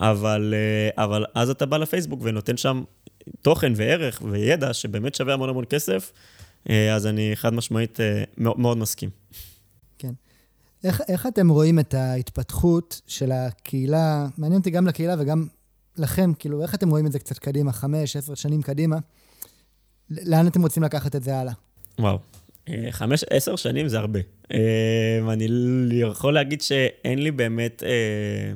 [0.00, 2.82] אבל, אה, אבל אז אתה בא לפייסבוק ונותן שם
[3.42, 6.12] תוכן וערך וידע שבאמת שווה המון המון כסף,
[6.70, 7.98] אה, אז אני חד משמעית
[8.38, 9.10] מאוד מסכים.
[10.84, 15.46] איך, איך אתם רואים את ההתפתחות של הקהילה, מעניין אותי גם לקהילה וגם
[15.98, 18.96] לכם, כאילו, איך אתם רואים את זה קצת קדימה, חמש, עשר שנים קדימה?
[20.10, 21.52] לאן אתם רוצים לקחת את זה הלאה?
[21.98, 22.18] וואו.
[22.68, 24.20] אה, חמש, עשר שנים זה הרבה.
[24.52, 25.46] אה, אני
[25.90, 28.52] יכול להגיד שאין לי באמת אה,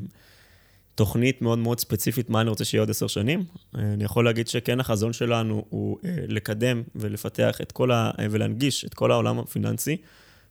[0.95, 3.45] תוכנית מאוד מאוד ספציפית, מה אני רוצה שיהיה עוד עשר שנים.
[3.74, 8.11] אני יכול להגיד שכן, החזון שלנו הוא לקדם ולפתח את כל ה...
[8.31, 9.97] ולהנגיש את כל העולם הפיננסי.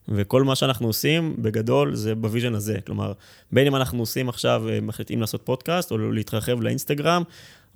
[0.09, 2.77] וכל מה שאנחנו עושים, בגדול, זה ב vision הזה.
[2.85, 3.13] כלומר,
[3.51, 7.23] בין אם אנחנו עושים עכשיו, מחליטים לעשות פודקאסט, או להתרחב לאינסטגרם,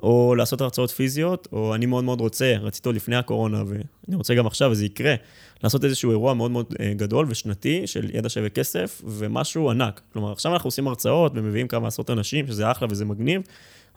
[0.04, 4.36] או לעשות הרצאות פיזיות, או אני מאוד מאוד רוצה, רציתי עוד לפני הקורונה, ואני רוצה
[4.36, 5.16] גם עכשיו, וזה יקרה,
[5.64, 10.02] לעשות איזשהו אירוע מאוד מאוד אה, גדול ושנתי של ידע שווה כסף, ומשהו ענק.
[10.14, 13.42] כלומר, עכשיו אנחנו עושים הרצאות ומביאים כמה עשרות אנשים, שזה אחלה וזה מגניב,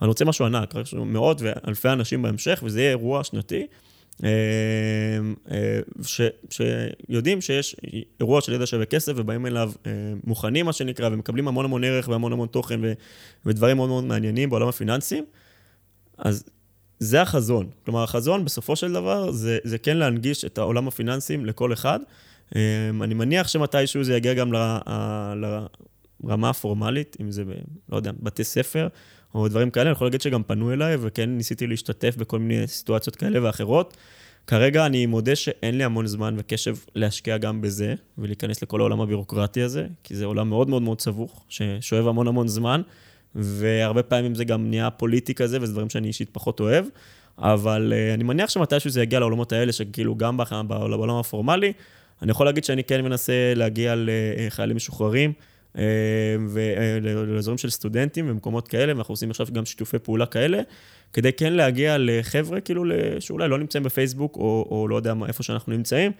[0.03, 3.67] אני רוצה משהו ענק, רק מאות ואלפי אנשים בהמשך, וזה יהיה אירוע שנתי.
[4.25, 4.29] אה,
[5.51, 7.77] אה, ש, שיודעים שיש
[8.21, 9.73] אירוע של ידע שווה כסף ובאים אליו
[10.25, 12.81] מוכנים, מה שנקרא, ומקבלים המון המון ערך והמון המון תוכן
[13.47, 15.25] ודברים מאוד מאוד מעניינים בעולם הפיננסים.
[16.19, 16.45] אז
[16.99, 17.69] זה החזון.
[17.85, 22.01] כלומר, החזון בסופו של דבר זה, זה כן להנגיש את העולם הפיננסים לכל אחד.
[23.03, 24.53] אני מניח שמתישהו זה יגיע גם
[26.23, 27.49] לרמה הפורמלית, אם זה, ב,
[27.89, 28.89] לא יודע, בתי ספר
[29.35, 29.85] או דברים כאלה.
[29.85, 33.97] אני יכול להגיד שגם פנו אליי, וכן ניסיתי להשתתף בכל מיני סיטואציות כאלה ואחרות.
[34.47, 39.63] כרגע אני מודה שאין לי המון זמן וקשב להשקיע גם בזה, ולהיכנס לכל העולם הבירוקרטי
[39.63, 42.83] הזה, כי זה עולם מאוד מאוד מאוד סבוך, ששואב המון המון זמן.
[43.35, 46.85] והרבה פעמים זה גם נהיה פוליטי כזה, וזה דברים שאני אישית פחות אוהב.
[47.39, 50.37] אבל uh, אני מניח שמתישהו זה יגיע לעולמות האלה, שכאילו גם
[50.69, 51.73] בעולם הפורמלי,
[52.23, 55.33] אני יכול להגיד שאני כן מנסה להגיע לחיילים משוחררים.
[55.75, 55.79] Uh,
[56.49, 60.63] ולאזורים של סטודנטים ומקומות כאלה, ואנחנו עושים עכשיו גם שיתופי פעולה כאלה,
[61.13, 62.85] כדי כן להגיע לחבר'ה, כאילו,
[63.21, 66.13] שאולי לא נמצאים בפייסבוק, או, או לא יודע איפה שאנחנו נמצאים,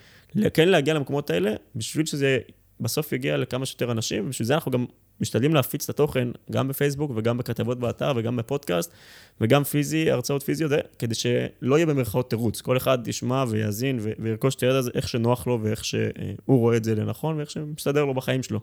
[0.55, 2.39] כן להגיע למקומות האלה, בשביל שזה
[2.81, 4.87] בסוף יגיע לכמה שיותר אנשים, ובשביל זה אנחנו גם
[5.21, 8.93] משתדלים להפיץ את התוכן גם בפייסבוק וגם בכתבות באתר וגם בפודקאסט
[9.41, 12.61] וגם פיזי, הרצאות פיזיות, כדי שלא יהיה במרכאות תירוץ.
[12.61, 16.09] כל אחד ישמע ויאזין וירכוש את הידע הזה איך שנוח לו ואיך שהוא
[16.47, 18.61] רואה את זה לנכון ואיך שמסתדר לו בחיים שלו.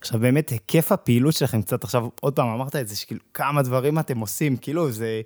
[0.00, 3.98] עכשיו באמת היקף הפעילות שלכם קצת עכשיו עוד פעם אמרת את זה שכאילו כמה דברים
[3.98, 5.20] אתם עושים כאילו זה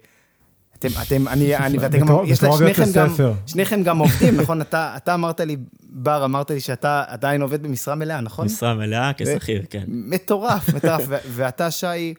[0.78, 3.08] אתם, אתם, אני, אני, ואתם גם, יש לה, שניכם גם,
[3.46, 4.60] שניכם גם עובדים, נכון?
[4.60, 5.56] אתה, אתה אמרת לי,
[5.90, 8.46] בר, אמרת לי שאתה עדיין עובד במשרה מלאה, נכון?
[8.46, 9.84] משרה מלאה כשכיר, כן.
[9.88, 12.14] מטורף, מטורף, ואתה שי,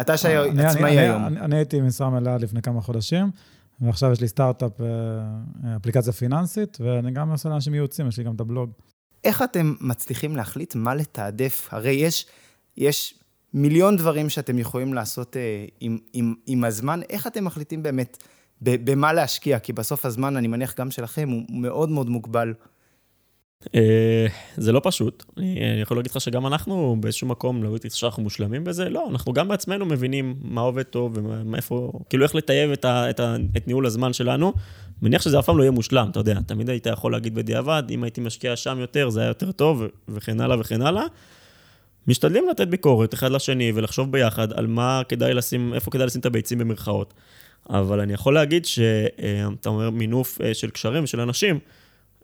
[0.00, 1.24] אתה שי עצמאי היום.
[1.24, 3.30] אני הייתי במשרה מלאה לפני כמה חודשים,
[3.80, 4.86] ועכשיו יש לי סטארט-אפ, אה,
[5.76, 8.70] אפליקציה פיננסית, ואני גם עושה לאנשים ייעוצים, יש לי גם את הבלוג.
[9.24, 11.68] איך אתם מצליחים להחליט מה לתעדף?
[11.70, 12.26] הרי יש,
[12.76, 13.14] יש
[13.54, 17.00] מיליון דברים שאתם יכולים לעשות אה, עם, עם, עם הזמן.
[17.10, 18.24] איך אתם מחליטים באמת
[18.60, 19.58] במה להשקיע?
[19.58, 22.54] כי בסוף הזמן, אני מניח גם שלכם, הוא מאוד מאוד מוגבל.
[23.74, 25.24] אה, זה לא פשוט.
[25.36, 29.32] אני יכול להגיד לך שגם אנחנו באיזשהו מקום, לא הייתי שאנחנו מושלמים בזה, לא, אנחנו
[29.32, 33.66] גם בעצמנו מבינים מה עובד טוב ומאיפה, כאילו איך לטייב את, ה, את, ה, את
[33.66, 34.52] ניהול הזמן שלנו.
[35.02, 38.04] מניח שזה אף פעם לא יהיה מושלם, אתה יודע, תמיד היית יכול להגיד בדיעבד, אם
[38.04, 41.04] הייתי משקיע שם יותר, זה היה יותר טוב, וכן הלאה וכן הלאה.
[42.06, 46.26] משתדלים לתת ביקורת אחד לשני ולחשוב ביחד על מה כדאי לשים, איפה כדאי לשים את
[46.26, 47.14] הביצים במרכאות.
[47.70, 51.58] אבל אני יכול להגיד שאתה אומר מינוף אה, של קשרים ושל אנשים,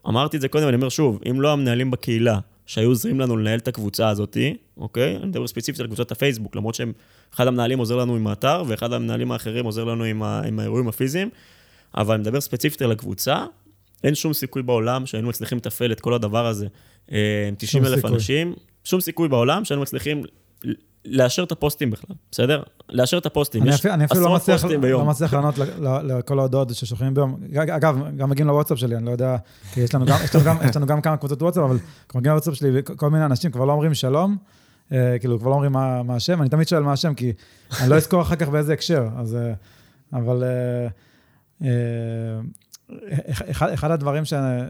[0.08, 3.58] אמרתי את זה קודם, אני אומר שוב, אם לא המנהלים בקהילה שהיו עוזרים לנו לנהל
[3.58, 4.36] את הקבוצה הזאת,
[4.76, 5.16] אוקיי?
[5.16, 9.32] אני מדבר ספציפית על קבוצת הפייסבוק, למרות שאחד המנהלים עוזר לנו עם האתר, ואחד המנהלים
[9.32, 11.30] האחרים עוזר לנו עם, ה, עם האירועים הפיזיים,
[11.96, 13.44] אבל אני מדבר ספציפית על הקבוצה,
[14.04, 16.66] אין שום סיכוי בעולם שהיינו מצליחים לתפעל את כל הדבר הזה.
[17.58, 20.22] 90 אה, אלף אנשים, שום סיכוי בעולם שהיינו מצליחים
[21.04, 22.62] לאשר את הפוסטים בכלל, בסדר?
[22.88, 23.62] לאשר את הפוסטים.
[23.62, 27.40] אני, אפילו, אני אפילו לא מצליח, לא מצליח לענות לכל ההודעות ששולחים ביום.
[27.56, 29.36] אגב, גם מגיעים לוואטסאפ שלי, אני לא יודע,
[29.72, 31.78] כי יש לנו גם, יש לנו גם, יש לנו גם כמה קבוצות וואטסאפ, אבל
[32.14, 34.36] מגיעים לוואטסאפ שלי, כל מיני אנשים כבר לא אומרים שלום,
[34.92, 37.32] אה, כאילו, כבר לא אומרים מה, מה השם, אני תמיד שואל מה השם, כי
[37.80, 39.34] אני לא אזכור אחר כך באיזה הקשר, אז...
[39.34, 39.52] אה,
[40.12, 40.44] אבל...
[41.64, 41.70] אה,
[43.50, 44.66] אחד, אחד הדברים שאני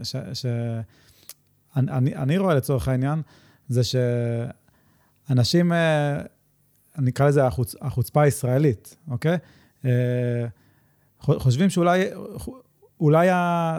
[2.37, 3.21] רואה לצורך העניין,
[3.69, 6.21] זה שאנשים, אה,
[6.97, 9.37] אני אקרא לזה החוצ, החוצפה הישראלית, אוקיי?
[9.85, 10.45] אה,
[11.19, 12.05] חושבים שאולי
[12.99, 13.27] אולי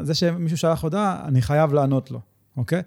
[0.02, 2.20] זה שמישהו שלח הודעה, אני חייב לענות לו,
[2.56, 2.82] אוקיי?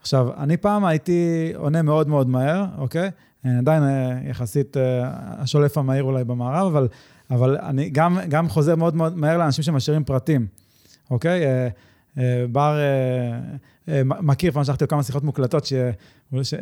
[0.00, 3.10] עכשיו, אני פעם הייתי עונה מאוד מאוד מהר, אוקיי?
[3.44, 3.82] עדיין
[4.24, 4.76] יחסית
[5.12, 6.88] השולף המהיר אולי במערב, אבל,
[7.30, 10.46] אבל אני גם, גם חוזר מאוד מאוד מהר לאנשים שמשאירים פרטים,
[11.10, 11.42] אוקיי?
[12.52, 12.78] בר
[13.98, 15.66] מכיר, פעם שלחתי לו כמה שיחות מוקלטות,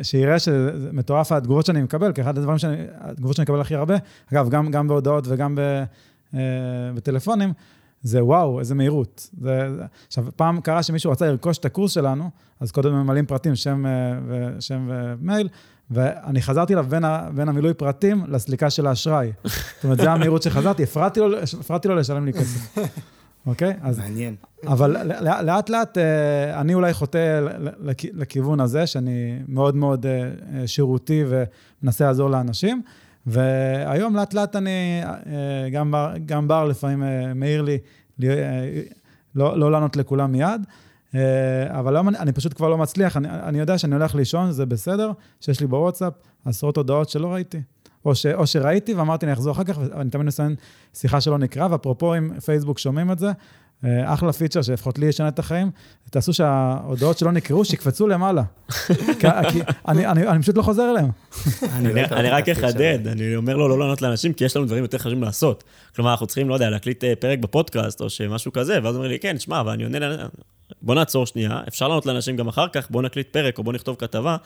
[0.01, 3.95] שיראה שזה מטורף התגובות שאני מקבל, כי אחד הדברים שאני, התגובות שאני מקבל הכי הרבה,
[4.33, 5.59] אגב, גם, גם בהודעות וגם ב,
[6.33, 6.39] אה,
[6.95, 7.53] בטלפונים,
[8.03, 9.29] זה וואו, איזה מהירות.
[9.41, 9.69] זה,
[10.07, 12.29] עכשיו, פעם קרה שמישהו רצה לרכוש את הקורס שלנו,
[12.59, 15.49] אז קודם ממלאים פרטים, שם, אה, ושם ומייל,
[15.91, 17.03] ואני חזרתי אליו בין,
[17.35, 19.31] בין המילוי פרטים לסליקה של האשראי.
[19.43, 22.77] זאת אומרת, זו המהירות שחזרתי, הפרעתי לו, הפרעתי לו לשלם לי כסף.
[23.47, 23.73] אוקיי?
[23.81, 23.99] אז...
[23.99, 24.35] מעניין.
[24.67, 27.47] אבל לאט לאט אה, אני אולי חוטא
[28.13, 32.81] לכיוון הזה, שאני מאוד מאוד אה, שירותי ומנסה לעזור לאנשים,
[33.25, 37.77] והיום לאט לאט אני, אה, גם בר, גם בר לפעמים אה, מעיר לי,
[38.23, 38.81] אה,
[39.35, 40.61] לא, לא לענות לכולם מיד,
[41.69, 44.65] אבל היום אני, אני פשוט כבר לא מצליח, אני, אני יודע שאני הולך לישון, זה
[44.65, 45.11] בסדר,
[45.41, 46.13] שיש לי בוואטסאפ
[46.45, 47.61] עשרות הודעות שלא ראיתי.
[48.05, 50.55] או, ש, או שראיתי ואמרתי, אני אחזור אחר כך, ואני תמיד מסיים
[50.93, 53.31] שיחה שלא נקרא, ואפרופו, אם פייסבוק שומעים את זה,
[54.05, 55.71] אחלה פיצ'ר שלפחות לי ישנה את החיים,
[56.09, 58.43] תעשו שההודעות שלא נקראו, שיקפצו למעלה.
[59.19, 59.27] כי
[59.87, 61.09] אני, אני, אני פשוט לא חוזר אליהם.
[62.11, 65.23] אני רק אחדד, אני אומר לו לא לענות לאנשים, כי יש לנו דברים יותר חשובים
[65.23, 65.63] לעשות.
[65.95, 69.19] כלומר, אנחנו צריכים, לא יודע, להקליט אה, פרק בפודקאסט, או שמשהו כזה, ואז אומר לי,
[69.19, 69.97] כן, שמע, אבל אני עונה,
[70.81, 73.95] בוא נעצור שנייה, אפשר לענות לאנשים גם אחר כך, בוא נקליט פרק, או בוא נכתוב
[73.99, 74.37] כתבה,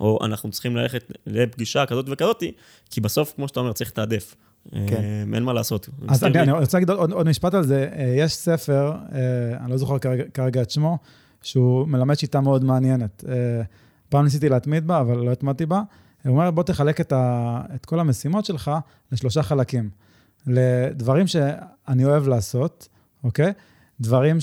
[0.00, 2.42] או אנחנו צריכים ללכת לפגישה כזאת וכזאת,
[2.90, 4.34] כי בסוף, כמו שאתה אומר, צריך לתעדף.
[4.70, 5.34] כן.
[5.34, 5.88] אין מה לעשות.
[6.08, 7.88] אז אני, אני רוצה להגיד עוד, עוד משפט על זה.
[7.96, 10.98] אה, יש ספר, אה, אני לא זוכר כרגע, כרגע את שמו,
[11.42, 13.24] שהוא מלמד שיטה מאוד מעניינת.
[13.28, 13.62] אה,
[14.08, 15.82] פעם ניסיתי להתמיד בה, אבל לא התמדתי בה.
[16.24, 18.70] הוא אומר, בוא תחלק את, ה, את כל המשימות שלך
[19.12, 19.90] לשלושה חלקים.
[20.46, 22.88] לדברים שאני אוהב לעשות,
[23.24, 23.52] אוקיי?
[24.00, 24.38] דברים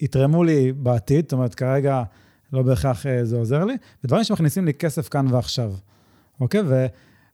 [0.00, 2.02] שיתרמו לי בעתיד, זאת אומרת, כרגע
[2.52, 5.72] לא בהכרח זה עוזר לי, ודברים שמכניסים לי כסף כאן ועכשיו,
[6.40, 6.62] אוקיי?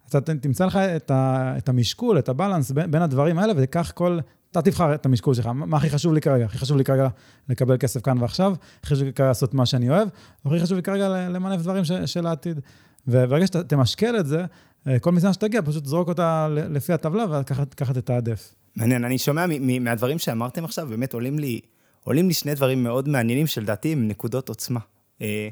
[0.09, 4.18] אתה תמצא לך את, ה, את המשקול, את הבלנס בין, בין הדברים האלה, ותיקח כל...
[4.50, 6.44] אתה תבחר את המשקול שלך, מה הכי חשוב לי כרגע?
[6.44, 7.09] הכי חשוב לי כרגע
[7.48, 10.09] לקבל כסף כאן ועכשיו, הכי חשוב לי כרגע לעשות מה שאני אוהב,
[10.44, 12.61] הכי חשוב לי כרגע למנף דברים ש, של העתיד.
[13.09, 14.44] וברגע שאתה תמשקל את זה,
[14.86, 18.54] אה, כל משימה שתגיע, פשוט זרוק אותה לפי הטבלה, וככה תתעדף.
[18.76, 19.46] מעניין, אני שומע
[19.80, 21.61] מהדברים שאמרתם עכשיו, באמת עולים לי,
[22.04, 24.80] עולים לי שני דברים מאוד מעניינים, שלדעתי הם נקודות עוצמה,
[25.22, 25.48] אה,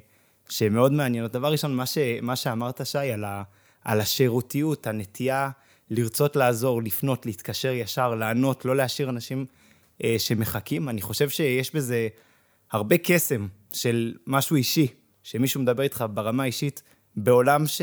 [0.49, 1.33] שמאוד מעניינות.
[1.33, 3.43] דבר ראשון, מה, ש, מה שאמרת, שי, על ה...
[3.85, 5.51] על השירותיות, הנטייה
[5.91, 9.47] לרצות לעזור, לפנות, להתקשר ישר, לענות, לא להשאיר אנשים
[10.05, 10.89] אה, שמחכים.
[10.89, 12.09] אני חושב שיש בזה
[12.73, 14.87] הרבה קסם של משהו אישי,
[15.23, 16.83] שמישהו מדבר איתך ברמה האישית,
[17.17, 17.83] בעולם ש...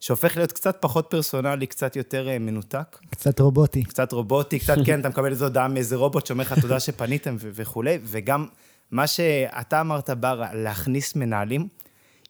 [0.00, 2.98] שהופך להיות קצת פחות פרסונלי, קצת יותר אה, מנותק.
[3.10, 3.84] קצת רובוטי.
[3.84, 7.50] קצת רובוטי, קצת כן, אתה מקבל איזו הודעה מאיזה רובוט שאומר לך תודה שפניתם ו-
[7.52, 8.46] וכולי, וגם
[8.90, 11.68] מה שאתה אמרת, בר, להכניס מנהלים,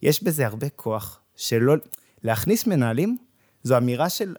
[0.03, 1.75] יש בזה הרבה כוח, שלא...
[2.27, 3.17] להכניס מנהלים,
[3.63, 4.37] זו אמירה של,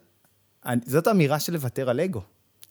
[0.86, 2.22] זאת אמירה של לוותר על אגו.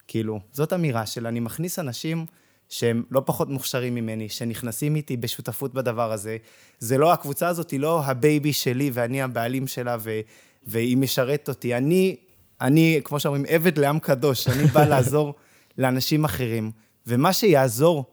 [0.08, 2.26] כאילו, זאת אמירה של אני מכניס אנשים
[2.68, 6.36] שהם לא פחות מוכשרים ממני, שנכנסים איתי בשותפות בדבר הזה.
[6.78, 10.20] זה לא, הקבוצה הזאת היא לא ה baby שלי ואני הבעלים שלה ו,
[10.66, 11.74] והיא משרתת אותי.
[11.74, 12.16] אני,
[12.60, 15.34] אני, כמו שאומרים, עבד לעם קדוש, אני בא לעזור
[15.78, 16.70] לאנשים אחרים.
[17.06, 18.04] ומה שיעזור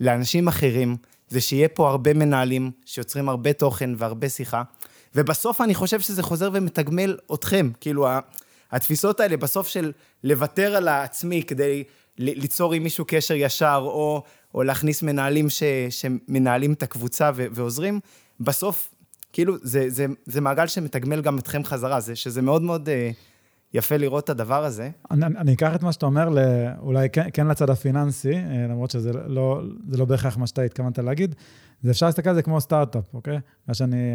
[0.00, 0.96] לאנשים אחרים
[1.28, 4.62] זה שיהיה פה הרבה מנהלים שיוצרים הרבה תוכן והרבה שיחה,
[5.14, 7.70] ובסוף אני חושב שזה חוזר ומתגמל אתכם.
[7.80, 8.06] כאילו,
[8.72, 9.92] התפיסות האלה בסוף של
[10.24, 11.84] לוותר על העצמי כדי
[12.18, 14.22] ליצור עם מישהו קשר ישר, או,
[14.54, 18.00] או להכניס מנהלים ש, שמנהלים את הקבוצה ו, ועוזרים,
[18.40, 18.94] בסוף,
[19.32, 22.88] כאילו, זה, זה, זה מעגל שמתגמל גם אתכם חזרה, זה, שזה מאוד מאוד...
[22.88, 23.14] uh,
[23.74, 24.90] יפה לראות את הדבר הזה.
[25.10, 26.28] אני, אני אקח את מה שאתה אומר,
[26.78, 31.34] אולי כן, כן לצד הפיננסי, אה, למרות שזה לא, לא בהכרח מה שאתה התכוונת להגיד.
[31.84, 33.38] זה אפשר להסתכל על זה כמו סטארט-אפ, אוקיי?
[33.64, 34.12] בגלל שאני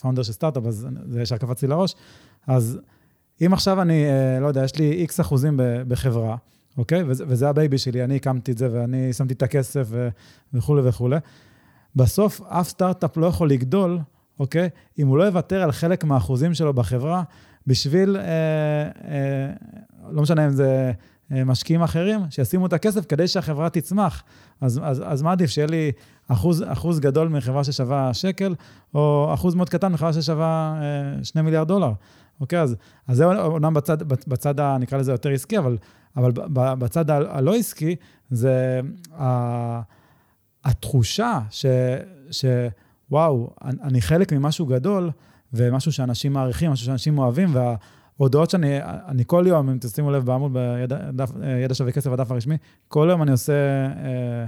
[0.00, 1.94] founder אה, של סטארט-אפ, אז זה ישר קפץ לי לראש.
[2.46, 2.78] אז
[3.46, 6.36] אם עכשיו אני, אה, לא יודע, יש לי X אחוזים בחברה,
[6.78, 7.02] אוקיי?
[7.06, 9.88] וזה, וזה ה baby שלי, אני הקמתי את זה ואני שמתי את הכסף
[10.54, 11.16] וכולי וכולי.
[11.96, 13.98] בסוף, אף סטארט-אפ לא יכול לגדול,
[14.40, 14.68] אוקיי?
[14.98, 17.22] אם הוא לא יוותר על חלק מהאחוזים שלו בחברה,
[17.66, 19.52] בשביל, אה, אה,
[20.10, 20.92] לא משנה אם זה
[21.30, 24.22] משקיעים אחרים, שישימו את הכסף כדי שהחברה תצמח.
[24.60, 25.92] אז, אז, אז מה עדיף, שיהיה לי
[26.28, 28.54] אחוז, אחוז גדול מחברה ששווה שקל,
[28.94, 31.92] או אחוז מאוד קטן מחברה ששווה אה, שני מיליארד דולר.
[32.40, 32.76] אוקיי, אז,
[33.08, 35.76] אז זה אומנם בצד, בצד, ה, נקרא לזה יותר עסקי, אבל,
[36.16, 37.96] אבל בצד הלא עסקי,
[38.30, 38.80] זה
[39.18, 39.80] ה,
[40.64, 41.66] התחושה ש,
[42.30, 45.10] שוואו, אני חלק ממשהו גדול,
[45.52, 47.56] ומשהו שאנשים מעריכים, משהו שאנשים אוהבים,
[48.20, 52.56] וההודעות שאני, אני כל יום, אם תשימו לב בעמוד בידע שווה כסף, הדף הרשמי,
[52.88, 54.44] כל יום אני עושה אה,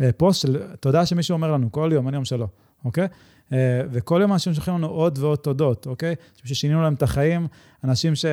[0.00, 2.46] אה, פוסט של תודה שמישהו אומר לנו, כל יום, אין יום שלא,
[2.84, 3.08] אוקיי?
[3.52, 6.14] אה, וכל יום אנשים שולחים לנו עוד ועוד תודות, אוקיי?
[6.44, 7.46] ששינינו להם את החיים,
[7.84, 8.24] אנשים ש...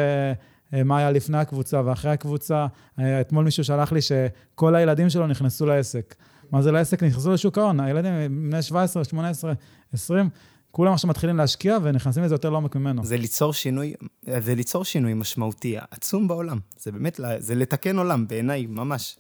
[0.74, 2.68] אה, מה היה לפני הקבוצה ואחרי הקבוצה.
[3.00, 6.16] אה, אתמול מישהו שלח לי שכל הילדים שלו נכנסו לעסק.
[6.52, 7.04] מה זה לעסק?
[7.04, 7.80] נכנסו לשוק ההון.
[7.80, 8.14] הילדים
[8.50, 9.54] בני 17, 18,
[9.94, 10.30] 20,
[10.72, 13.05] כולם עכשיו מתחילים להשקיע ונכנסים לזה יותר לעומק ממנו.
[13.05, 13.93] זה ליצור שינוי,
[14.39, 16.59] זה ליצור שינוי משמעותי, עצום בעולם.
[16.80, 19.17] זה באמת, זה לתקן עולם, בעיניי, ממש.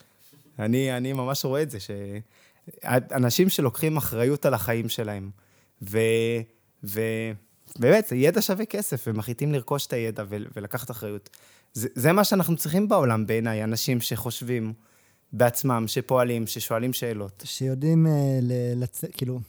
[0.59, 5.29] אני, אני ממש רואה את זה, שאנשים שלוקחים אחריות על החיים שלהם,
[5.81, 5.99] ו...
[6.83, 7.01] ו...
[7.79, 11.29] באמת, ידע שווה כסף, ומחליטים לרכוש את הידע ולקחת אחריות.
[11.73, 14.73] זה, זה מה שאנחנו צריכים בעולם בעיניי, אנשים שחושבים
[15.33, 17.43] בעצמם, שפועלים, ששואלים שאלות.
[17.45, 18.09] שיודעים uh,
[18.75, 19.39] לצאת, כאילו,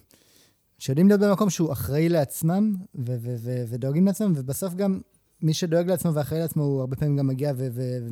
[0.80, 5.00] שיודעים להיות במקום שהוא אחראי לעצמם ו- ו- ו- ודואגים לעצמם, ובסוף גם
[5.42, 8.08] מי שדואג לעצמו ואחראי לעצמו, הוא הרבה פעמים גם מגיע ו- ו-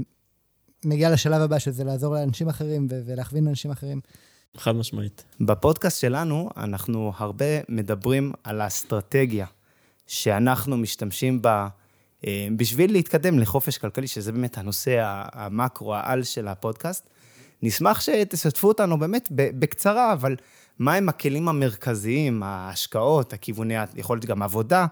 [0.84, 4.00] מגיע לשלב הבא, שזה לעזור לאנשים אחרים ו- ולהכווין אנשים אחרים.
[4.56, 5.24] חד משמעית.
[5.40, 9.46] בפודקאסט שלנו אנחנו הרבה מדברים על האסטרטגיה
[10.06, 11.68] שאנחנו משתמשים בה
[12.26, 15.00] אה, בשביל להתקדם לחופש כלכלי, שזה באמת הנושא
[15.32, 17.08] המקרו, העל של הפודקאסט.
[17.62, 20.36] נשמח שתשתפו אותנו באמת בקצרה, אבל
[20.78, 24.86] מהם הכלים המרכזיים, ההשקעות, הכיווני, יכול להיות גם עבודה,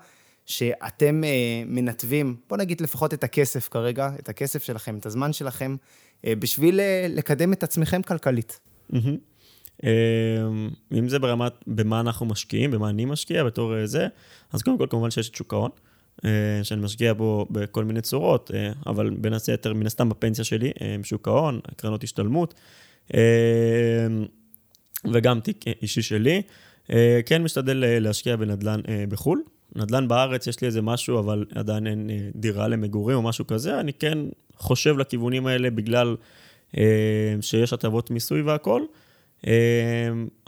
[0.47, 5.77] שאתם אה, מנתבים, בוא נגיד לפחות את הכסף כרגע, את הכסף שלכם, את הזמן שלכם,
[6.27, 8.61] אה, בשביל לקדם את עצמכם כלכלית.
[10.93, 14.07] אם זה ברמת, במה אנחנו משקיעים, במה אני משקיע בתור זה,
[14.53, 15.71] אז קודם כל כמובן שיש את שוק ההון.
[16.25, 16.31] אה,
[16.63, 20.97] שאני משקיע בו בכל מיני צורות, אה, אבל בין היתר, מן הסתם בפנסיה שלי, אה,
[21.03, 22.55] שוק ההון, קרנות השתלמות,
[25.13, 26.43] וגם תיק אישי שלי.
[27.27, 29.43] כן משתדל להשקיע בנדל"ן בחו"ל.
[29.77, 33.81] נדל"ן בארץ, יש לי איזה משהו, אבל עדיין אין דירה למגורים או משהו כזה.
[33.81, 34.19] אני כן
[34.57, 36.17] חושב לכיוונים האלה בגלל
[37.41, 38.87] שיש הטבות מיסוי והכול.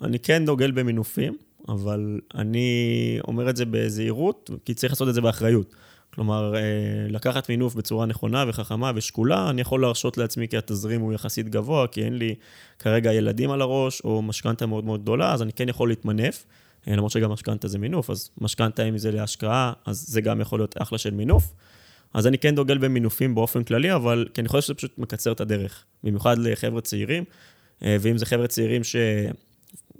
[0.02, 1.36] אני כן דוגל במינופים.
[1.68, 5.74] אבל אני אומר את זה בזהירות, כי צריך לעשות את זה באחריות.
[6.18, 6.60] כלומר, אה,
[7.08, 11.86] לקחת מינוף בצורה נכונה וחכמה ושקולה, אני יכול להרשות לעצמי כי התזרים הוא יחסית גבוה,
[11.86, 12.34] כי אין לי
[12.78, 16.44] כרגע ילדים על הראש, או משכנתה מאוד מאוד גדולה, אז אני כן יכול להתמנף,
[16.88, 20.60] אה, למרות שגם משכנתה זה מינוף, אז משכנתה אם זה להשקעה, אז זה גם יכול
[20.60, 21.52] להיות אחלה של מינוף.
[22.14, 25.40] אז אני כן דוגל במינופים באופן כללי, אבל כי אני חושב שזה פשוט מקצר את
[25.40, 27.24] הדרך, במיוחד לחבר'ה צעירים,
[27.82, 28.96] אה, ואם זה חבר'ה צעירים ש...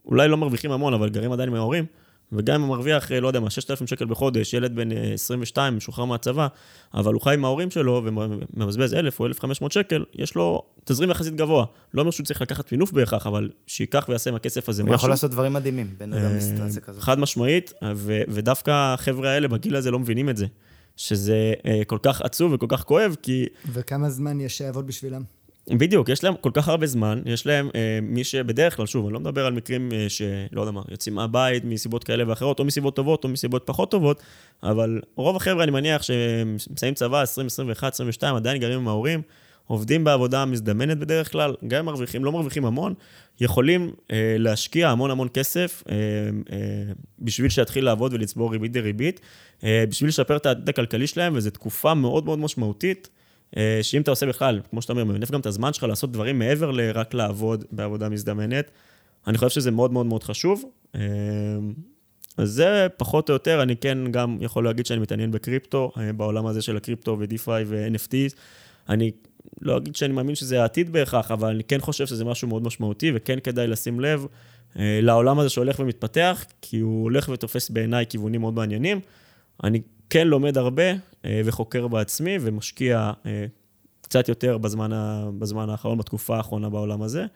[0.07, 1.85] אולי לא מרוויחים המון, אבל גרים עדיין עם ההורים,
[2.33, 6.05] וגם אם הוא מרוויח, לא יודע מה, 6,000 שקל בחודש, ילד בן 22, אה, משוחרר
[6.05, 6.47] מהצבא,
[6.95, 11.37] אבל הוא חי עם ההורים שלו ומבזבז 1,000 או 1,500 שקל, יש לו תזרים יחסית
[11.37, 11.65] גבוה.
[11.95, 14.93] לא אומר שהוא צריך לקחת מינוף בהכרח, אבל שייקח ויעשה עם הכסף הזה משהו.
[14.93, 17.03] הוא יכול לעשות דברים מדהימים, בין אדם לסיטואציה כזאת.
[17.03, 17.73] חד משמעית,
[18.29, 20.47] ודווקא החבר'ה האלה בגיל הזה לא מבינים את זה.
[20.97, 23.47] שזה אה, כל כך עצוב וכל כך כואב, כי...
[23.73, 25.23] וכמה זמן יש שיעבוד בשבילם?
[25.77, 29.15] בדיוק, יש להם כל כך הרבה זמן, יש להם אה, מי שבדרך כלל, שוב, אני
[29.15, 32.97] לא מדבר על מקרים אה, שלא יודע מה, יוצאים מהבית מסיבות כאלה ואחרות, או מסיבות
[32.97, 34.23] טובות או מסיבות פחות טובות,
[34.63, 39.23] אבל רוב החבר'ה, אני מניח, שמסיימים צבא 20, 21, 22, עדיין גרים עם ההורים,
[39.67, 42.95] עובדים בעבודה מזדמנת בדרך כלל, גם אם מרוויחים, לא מרוויחים המון,
[43.41, 45.95] יכולים אה, להשקיע המון המון כסף אה,
[46.53, 49.21] אה, בשביל שיתחיל לעבוד ולצבור ריבית דריבית,
[49.65, 53.09] אה, בשביל לשפר את העתיד הכלכלי שלהם, וזו תקופה מאוד מאוד משמעותית.
[53.57, 56.39] אה, שאם אתה עושה בכלל, כמו שאתה אומר, ממנף גם את הזמן שלך לעשות דברים
[56.39, 58.71] מעבר לרק לעבוד בעבודה מזדמנת,
[59.27, 60.65] אני חושב שזה מאוד מאוד מאוד חשוב.
[60.95, 61.01] אה,
[62.37, 66.47] אז זה פחות או יותר, אני כן גם יכול להגיד שאני מתעניין בקריפטו, אה, בעולם
[66.47, 68.15] הזה של הקריפטו ו-DeFi ו-NFT.
[68.89, 69.11] אני
[69.61, 73.13] לא אגיד שאני מאמין שזה העתיד בהכרח, אבל אני כן חושב שזה משהו מאוד משמעותי,
[73.15, 74.27] וכן כדאי לשים לב
[74.77, 79.01] לעולם הזה שהולך ומתפתח, כי הוא הולך ותופס בעיניי כיוונים מאוד מעניינים.
[79.65, 79.81] אני
[80.11, 80.91] כן לומד הרבה
[81.25, 83.47] אה, וחוקר בעצמי ומשקיע אה,
[84.01, 87.27] קצת יותר בזמן, ה, בזמן האחרון, בתקופה האחרונה בעולם הזה.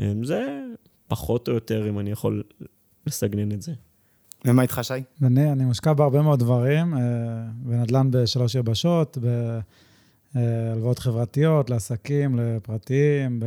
[0.00, 0.60] אה, זה
[1.08, 2.42] פחות או יותר, אם אני יכול
[3.06, 3.72] לסגנן את זה.
[4.44, 4.94] ומה איתך, שי?
[5.22, 6.94] אני, אני מושקע בהרבה מאוד דברים,
[7.54, 9.18] בנדל"ן בשלוש יבשות,
[10.34, 13.40] בהלוואות חברתיות, לעסקים, לפרטיים,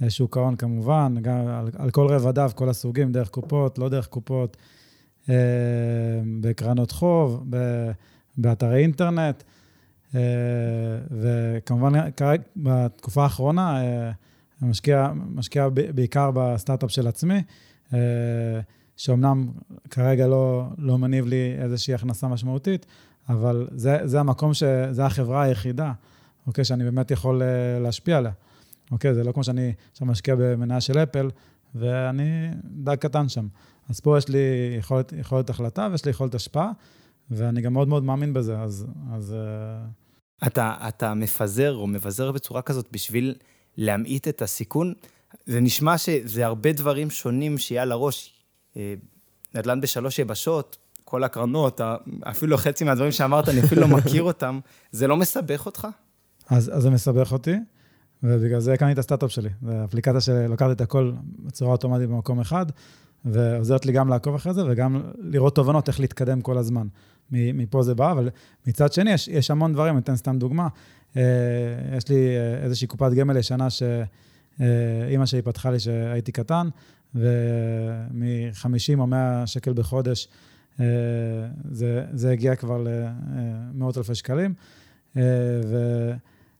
[0.00, 4.56] בשוק ההון כמובן, גם על, על כל רבדיו, כל הסוגים, דרך קופות, לא דרך קופות.
[5.30, 5.34] אה,
[6.40, 7.44] בקרנות חוב,
[8.36, 9.42] באתרי אינטרנט,
[10.14, 10.20] אה,
[11.10, 11.92] וכמובן,
[12.56, 13.86] בתקופה האחרונה, אני
[14.62, 17.42] אה, משקיע, משקיע בעיקר בסטארט-אפ של עצמי,
[18.96, 19.48] שאומנם
[19.90, 22.86] כרגע לא, לא מניב לי איזושהי הכנסה משמעותית,
[23.28, 25.92] אבל זה, זה המקום, ש, זה החברה היחידה,
[26.46, 27.42] אוקיי, שאני באמת יכול
[27.80, 28.32] להשפיע עליה.
[28.90, 31.30] אוקיי, זה לא כמו שאני עכשיו משקיע במניה של אפל,
[31.74, 33.46] ואני דג קטן שם.
[33.88, 34.38] אז פה יש לי
[34.78, 36.70] יכולת, יכולת החלטה ויש לי יכולת השפעה,
[37.30, 38.86] ואני גם מאוד מאוד מאמין בזה, אז...
[39.12, 39.86] אז אה,
[40.46, 43.34] אתה, אתה מפזר או מבזר בצורה כזאת בשביל
[43.76, 44.92] להמעיט את הסיכון?
[45.46, 48.32] זה נשמע שזה הרבה דברים שונים שיהיה על הראש.
[48.76, 48.94] אה,
[49.54, 51.80] נדל"ן בשלוש יבשות, כל הקרנות,
[52.22, 54.60] אפילו חצי מהדברים שאמרת, אני אפילו לא מכיר אותם.
[54.92, 55.88] זה לא מסבך אותך?
[56.50, 57.54] אז, אז זה מסבך אותי,
[58.22, 59.50] ובגלל זה הקמתי את הסטארט-אפ שלי.
[59.62, 62.66] זו אפליקציה שלוקחת את הכל בצורה אוטומטית במקום אחד,
[63.24, 66.86] ועוזרת לי גם לעקוב אחרי זה, וגם לראות תובנות איך להתקדם כל הזמן.
[67.30, 68.30] מפה זה בא, אבל
[68.66, 70.68] מצד שני, יש, יש המון דברים, אתן סתם דוגמה.
[71.16, 71.22] אה,
[71.96, 76.68] יש לי אה, איזושהי קופת גמל ישנה שאימא אה, שלי פתחה לי כשהייתי קטן,
[77.14, 80.28] ומ-50 או 100 שקל בחודש,
[81.70, 84.54] זה, זה הגיע כבר למאות אלפי שקלים.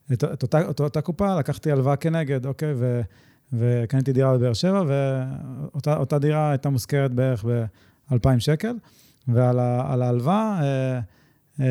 [0.09, 2.73] ואת אותה, אותה קופה לקחתי הלוואה כנגד, אוקיי?
[2.77, 3.01] ו...
[3.53, 4.83] וקניתי דירה בבאר שבע,
[5.75, 7.45] ואותה דירה הייתה מושכרת בערך
[8.13, 8.75] 2,000 שקל,
[9.29, 9.59] ועל
[10.03, 10.61] ההלוואה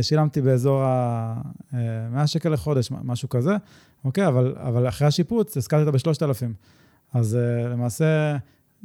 [0.02, 3.56] שילמתי באזור ה-100 שקל לחודש, משהו כזה,
[4.06, 4.28] אוקיי?
[4.28, 6.46] אבל, אבל אחרי השיפוץ, הזכרתי אותה ב-3,000.
[7.14, 7.38] אז
[7.72, 8.38] למעשה...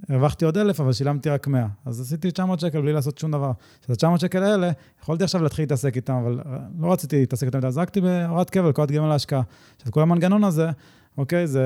[0.09, 1.67] הרווחתי עוד אלף, אבל שילמתי רק 100.
[1.85, 3.53] אז עשיתי 900 שקל בלי לעשות שום דבר.
[3.89, 4.71] אז ה-900 שקל האלה,
[5.03, 6.41] יכולתי עכשיו להתחיל להתעסק איתם, אבל
[6.79, 9.43] לא רציתי להתעסק איתם, אז זרקתי בהוראת קבל, קורת גמל להשקעה.
[9.77, 10.71] עכשיו, כל המנגנון הזה,
[11.19, 11.65] אוקיי, זה...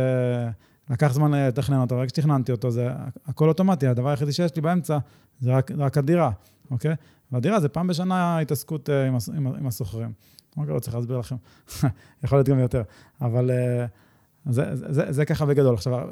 [0.90, 2.88] לקח זמן לתכנן אותו, רק כשתכננתי אותו, זה
[3.26, 4.98] הכל אוטומטי, הדבר היחידי שיש לי באמצע
[5.40, 6.30] זה רק, רק הדירה,
[6.70, 6.94] אוקיי?
[7.32, 10.12] והדירה זה פעם בשנה התעסקות uh, עם, עם, עם הסוחרים.
[10.56, 11.36] אוקיי, לא צריך להסביר לכם,
[12.24, 12.82] יכול להיות גם יותר.
[13.20, 15.74] אבל uh, זה, זה, זה, זה ככה בגדול.
[15.74, 16.08] עכשיו,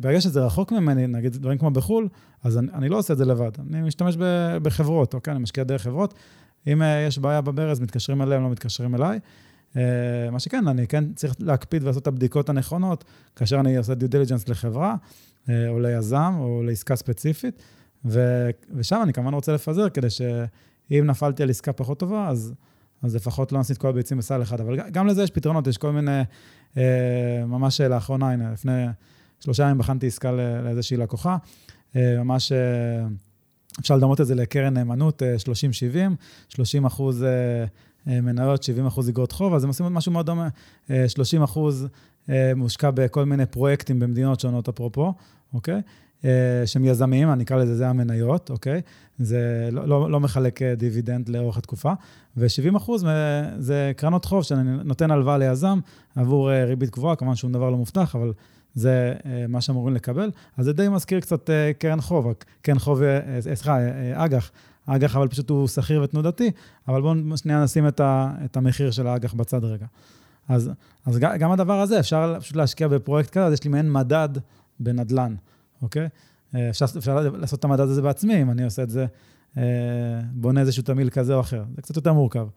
[0.00, 2.08] ברגע שזה רחוק ממני, נגיד דברים כמו בחו"ל,
[2.42, 3.50] אז אני, אני לא עושה את זה לבד.
[3.70, 4.16] אני משתמש
[4.62, 5.32] בחברות, אוקיי?
[5.32, 6.14] אני משקיע דרך חברות.
[6.66, 9.18] אם אה, יש בעיה בברז, מתקשרים אליהם, לא מתקשרים אליי.
[9.76, 13.04] אה, מה שכן, אני כן צריך להקפיד ולעשות את הבדיקות הנכונות,
[13.36, 14.96] כאשר אני עושה דיו דיליג'נס לחברה,
[15.48, 17.62] אה, או ליזם, או לעסקה ספציפית,
[18.04, 22.54] ו, ושם אני כמובן רוצה לפזר, כדי שאם נפלתי על עסקה פחות טובה, אז,
[23.02, 24.60] אז לפחות לא נשים את כל הביצים בסל אחד.
[24.60, 26.22] אבל גם לזה יש פתרונות, יש כל מיני
[26.76, 28.86] אה, ממש לאחרונה, הנה, לפני
[29.40, 30.32] שלושה ימים בחנתי עסקה
[30.64, 31.36] לאיזושהי לקוחה,
[31.94, 32.52] ממש
[33.80, 36.14] אפשר לדמות את זה לקרן נאמנות, 30-70,
[36.48, 37.24] 30 אחוז
[38.06, 40.48] מניות, 70 אחוז אגרות חוב, אז הם עושים משהו מאוד דומה,
[41.08, 41.86] 30 אחוז
[42.56, 45.14] מושקע בכל מיני פרויקטים במדינות שונות, אפרופו,
[45.54, 45.80] אוקיי?
[46.66, 48.80] שהם יזמיים, אני אקרא לזה, זה המניות, אוקיי?
[49.18, 51.92] זה לא, לא, לא מחלק דיבידנד לאורך התקופה.
[52.36, 53.04] ו-70 אחוז
[53.58, 55.78] זה קרנות חוב, שאני נותן הלוואה ליזם
[56.16, 58.32] עבור אה, ריבית גבוהה, כמובן שום דבר לא מובטח, אבל
[58.74, 60.30] זה אה, מה שאמורים לקבל.
[60.56, 62.32] אז זה די מזכיר קצת אה, קרן חוב,
[62.62, 63.00] קרן חוב,
[63.40, 63.78] סליחה,
[64.14, 64.50] אג"ח.
[64.86, 66.50] אג"ח, אבל פשוט הוא שכיר ותנודתי,
[66.88, 69.86] אבל בואו שנייה נשים את, ה, את המחיר של האג"ח בצד רגע.
[70.48, 70.70] אז,
[71.06, 74.28] אז גם הדבר הזה, אפשר פשוט להשקיע בפרויקט כזה, אז יש לי מעין מדד
[74.80, 75.34] בנדל"ן,
[75.82, 76.08] אוקיי?
[76.70, 79.06] אפשר, אפשר לעשות את המדד הזה בעצמי, אם אני עושה את זה
[79.58, 79.62] אה,
[80.32, 81.64] בונה איזשהו תמיל כזה או אחר.
[81.76, 82.48] זה קצת יותר מורכב,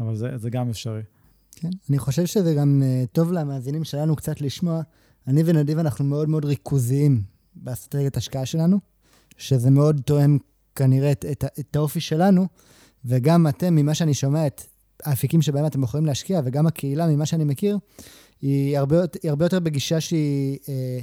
[0.00, 1.02] אבל זה, זה גם אפשרי.
[1.56, 4.80] כן, אני חושב שזה גם אה, טוב למאזינים שלנו קצת לשמוע.
[5.26, 7.22] אני ונדיב, אנחנו מאוד מאוד ריכוזיים
[7.56, 8.78] באסטרטגיית השקעה שלנו,
[9.36, 10.38] שזה מאוד תואם
[10.78, 12.46] כנראה את, את, את האופי שלנו,
[13.04, 14.62] וגם אתם, ממה שאני שומע, את
[15.04, 17.78] האפיקים שבהם אתם יכולים להשקיע, וגם הקהילה, ממה שאני מכיר,
[18.42, 20.98] היא הרבה, היא הרבה יותר בגישה שהיא אה,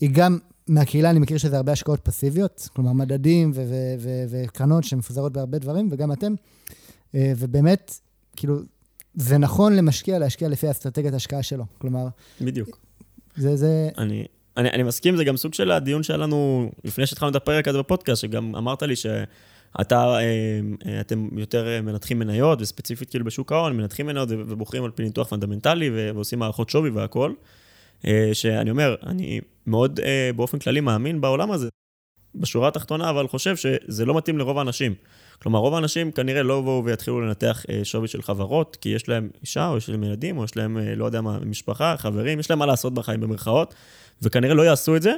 [0.00, 0.38] היא גם
[0.68, 3.52] מהקהילה אני מכיר שזה הרבה השקעות פסיביות, כלומר מדדים
[4.28, 6.34] וקרנות שמפוזרות בהרבה דברים, וגם אתם.
[7.14, 7.94] אה, ובאמת,
[8.36, 8.58] כאילו,
[9.14, 11.64] זה נכון למשקיע להשקיע לפי אסטרטגיית השקעה שלו.
[11.78, 12.08] כלומר...
[12.40, 12.78] בדיוק.
[13.36, 13.88] זה, זה...
[13.98, 14.26] אני,
[14.58, 17.78] אני, אני מסכים, זה גם סוג של הדיון שהיה לנו לפני שהתחלנו את הפרק הזה
[17.78, 20.20] בפודקאסט, שגם אמרת לי שאתה, אה,
[20.86, 21.00] אה,
[21.36, 26.38] יותר מנתחים מניות, וספציפית כאילו בשוק ההון, מנתחים מניות ובוחרים על פי ניתוח פונדמנטלי ועושים
[26.38, 27.34] מערכות שווי והכול.
[28.06, 31.68] אה, שאני אומר, אני מאוד אה, באופן כללי מאמין בעולם הזה,
[32.34, 34.94] בשורה התחתונה, אבל חושב שזה לא מתאים לרוב האנשים.
[35.42, 39.28] כלומר, רוב האנשים כנראה לא יבואו ויתחילו לנתח אה, שווי של חברות, כי יש להם
[39.42, 42.58] אישה, או יש להם ילדים, או יש להם, לא יודע מה, משפחה, חברים, יש להם
[42.58, 43.74] מה לעשות בחיים במרכאות,
[44.22, 45.12] וכנראה לא יעשו את זה.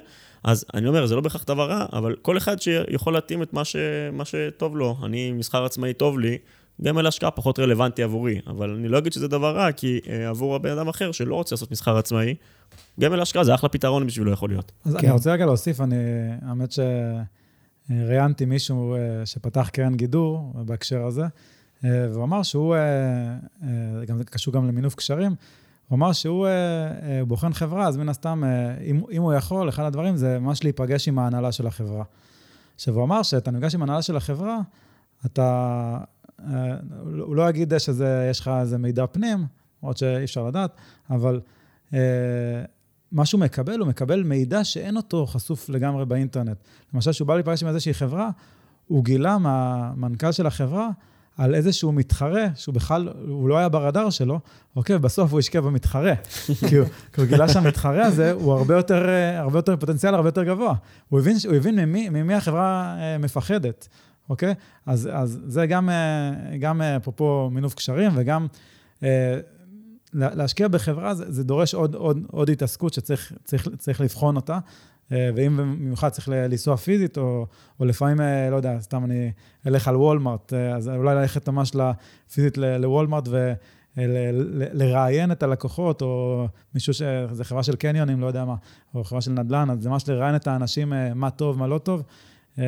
[0.45, 3.64] אז אני אומר, זה לא בהכרח דבר רע, אבל כל אחד שיכול להתאים את מה,
[3.64, 3.77] ש...
[4.12, 4.97] מה שטוב לו.
[5.05, 6.39] אני, מסחר עצמאי טוב לי,
[6.83, 10.09] גם על השקעה פחות רלוונטי עבורי, אבל אני לא אגיד שזה דבר רע, כי uh,
[10.29, 12.35] עבור הבן אדם אחר שלא רוצה לעשות מסחר עצמאי,
[13.01, 14.73] גם על השקעה זה אחלה פתרון בשבילו יכול להיות.
[14.85, 14.99] אז כן.
[14.99, 15.97] אני רוצה רגע להוסיף, אני,
[16.43, 16.73] האמת
[17.91, 22.76] שראיינתי מישהו uh, שפתח קרן גידור בהקשר הזה, uh, והוא אמר שהוא,
[24.07, 25.34] גם זה קשור גם למינוף קשרים,
[25.88, 26.49] הוא אמר שהוא
[27.26, 28.43] בוחן חברה, אז מן הסתם,
[28.84, 32.05] אם, אם הוא יכול, אחד הדברים זה ממש להיפגש עם ההנהלה של החברה.
[32.74, 34.61] עכשיו, הוא אמר שאתה נפגש עם ההנהלה של החברה,
[35.26, 35.99] אתה
[36.49, 36.76] אה,
[37.20, 39.47] הוא לא יגיד שיש לך איזה מידע פנים,
[39.82, 40.70] למרות שאי אפשר לדעת,
[41.11, 41.41] אבל
[41.95, 41.99] אה,
[43.13, 46.57] מה שהוא מקבל, הוא מקבל מידע שאין אותו חשוף לגמרי באינטרנט.
[46.95, 48.31] למשל, כשהוא בא להיפגש עם איזושהי חברה,
[48.87, 50.89] הוא גילה מהמנכ"ל של החברה
[51.39, 54.41] על איזשהו מתחרה, שהוא בכלל, הוא לא היה ברדאר שלו,
[54.77, 56.15] אוקיי, בסוף הוא השקיע במתחרה.
[56.69, 60.29] כי, הוא, כי הוא גילה שהמתחרה הזה הוא הרבה יותר, אה, הרבה יותר פוטנציאל, הרבה
[60.29, 60.75] יותר גבוה.
[61.09, 63.89] הוא הבין, הוא הבין ממי, ממי החברה מפחדת.
[64.31, 64.55] אוקיי?
[64.87, 68.47] אז, אז זה גם, אה, גם אה, אפרופו מינוף קשרים, וגם
[69.03, 69.39] אה,
[70.13, 74.59] להשקיע בחברה, זה, זה דורש עוד, עוד, עוד התעסקות שצריך צריך, צריך לבחון אותה.
[75.11, 77.47] ואם במיוחד צריך לנסוע פיזית, או,
[77.81, 79.33] או לפעמים, לא יודע, סתם אני
[79.67, 81.73] אלך על וולמארט, אז אולי ללכת ממש
[82.33, 83.29] פיזית לוולמארט
[83.97, 88.55] ולראיין את הלקוחות, או מישהו שזה חברה של קניונים, לא יודע מה,
[88.95, 92.03] או חברה של נדל"ן, אז זה ממש לראיין את האנשים מה טוב, מה לא טוב.
[92.59, 92.65] אה,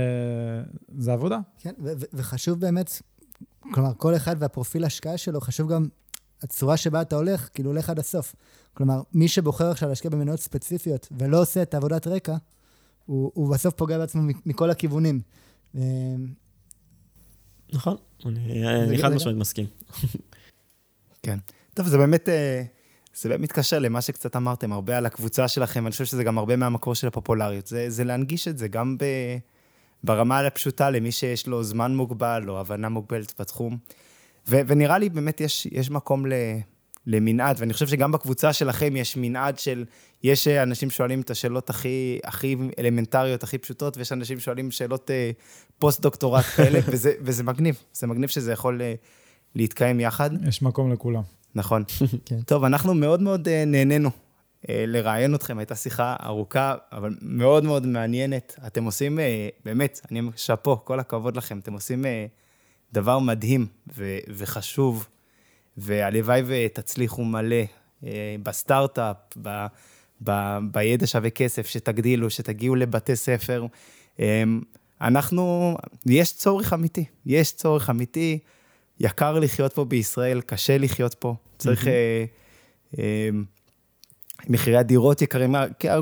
[0.98, 1.38] זה עבודה.
[1.58, 1.72] כן,
[2.12, 3.02] וחשוב באמת,
[3.60, 5.88] כלומר, כל אחד והפרופיל ההשקעה שלו, חשוב גם
[6.42, 8.34] הצורה שבה אתה הולך, כאילו הולך עד הסוף.
[8.74, 12.36] כלומר, מי שבוחר עכשיו להשקיע במניות ספציפיות ולא עושה את עבודת רקע,
[13.06, 15.20] הוא, הוא בסוף פוגע בעצמו מכל הכיוונים.
[15.76, 15.82] אה,
[17.72, 19.66] נכון, אני אני זה חד משמעית מסכים.
[21.22, 21.38] כן.
[21.74, 22.62] טוב, זה באמת, אה,
[23.14, 26.56] זה באמת מתקשר למה שקצת אמרתם, הרבה על הקבוצה שלכם, אני חושב שזה גם הרבה
[26.56, 27.66] מהמקור של הפופולריות.
[27.66, 29.04] זה, זה להנגיש את זה גם ב,
[30.04, 33.78] ברמה הפשוטה למי שיש לו זמן מוגבל או הבנה מוגבלת בתחום.
[34.48, 36.32] ו, ונראה לי באמת יש, יש מקום ל,
[37.06, 39.84] למנעד, ואני חושב שגם בקבוצה שלכם יש מנעד של,
[40.22, 45.10] יש אה, אנשים שואלים את השאלות הכי, הכי אלמנטריות, הכי פשוטות, ויש אנשים שואלים שאלות
[45.10, 45.30] אה,
[45.78, 48.94] פוסט-דוקטורט כאלה, וזה, וזה מגניב, זה מגניב שזה יכול אה,
[49.54, 50.30] להתקיים יחד.
[50.48, 51.22] יש מקום לכולם.
[51.54, 51.84] נכון.
[52.26, 52.40] כן.
[52.40, 54.10] טוב, אנחנו מאוד מאוד אה, נהנינו
[54.68, 58.56] אה, לראיין אתכם, הייתה שיחה ארוכה, אבל מאוד מאוד מעניינת.
[58.66, 62.26] אתם עושים, אה, באמת, אני שאפו, כל הכבוד לכם, אתם עושים אה,
[62.92, 63.66] דבר מדהים
[63.96, 65.08] ו- וחשוב,
[65.76, 67.56] והלוואי ותצליחו מלא
[68.04, 69.66] אה, בסטארט-אפ, ב-
[70.24, 73.66] ב- בידע שווה כסף, שתגדילו, שתגיעו לבתי ספר.
[74.20, 74.44] אה,
[75.00, 75.76] אנחנו,
[76.06, 78.38] יש צורך אמיתי, יש צורך אמיתי.
[79.00, 81.34] יקר לחיות פה בישראל, קשה לחיות פה.
[81.58, 81.88] צריך...
[81.88, 82.24] אה,
[82.98, 83.28] אה,
[84.48, 85.54] מחירי הדירות יקרים,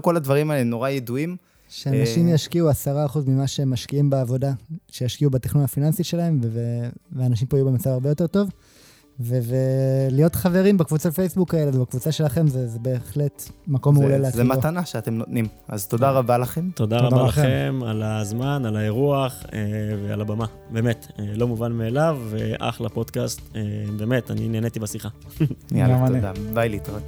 [0.03, 1.37] כל הדברים האלה נורא ידועים.
[1.71, 2.75] שאנשים אה, ישקיעו 10%
[3.27, 4.53] ממה שהם משקיעים בעבודה,
[4.89, 6.41] שישקיעו בתכנון הפיננסי שלהם,
[7.13, 8.51] ואנשים פה יהיו במצב הרבה יותר טוב.
[9.23, 9.39] ו-
[10.11, 14.43] ולהיות חברים בקבוצת פייסבוק האלה ובקבוצה שלכם, זה, זה בהחלט מקום מעולה זה, זה להתחיל
[14.43, 14.59] בו.
[14.59, 15.47] מתנה שאתם נותנים.
[15.69, 16.71] אז תודה רבה לכם.
[16.75, 17.43] תודה תודה רבה לכם.
[17.43, 19.59] לכם על הזמן, על האירוח אה,
[20.03, 20.47] ועל הבמה.
[20.71, 23.41] באמת, אה, לא מובן מאליו, ואחלה פודקאסט.
[23.57, 23.61] אה,
[23.97, 25.09] באמת, אני נהניתי בשיחה.
[25.73, 26.07] יאללה.
[26.07, 26.33] תודה.
[26.55, 27.03] ביי להתראות.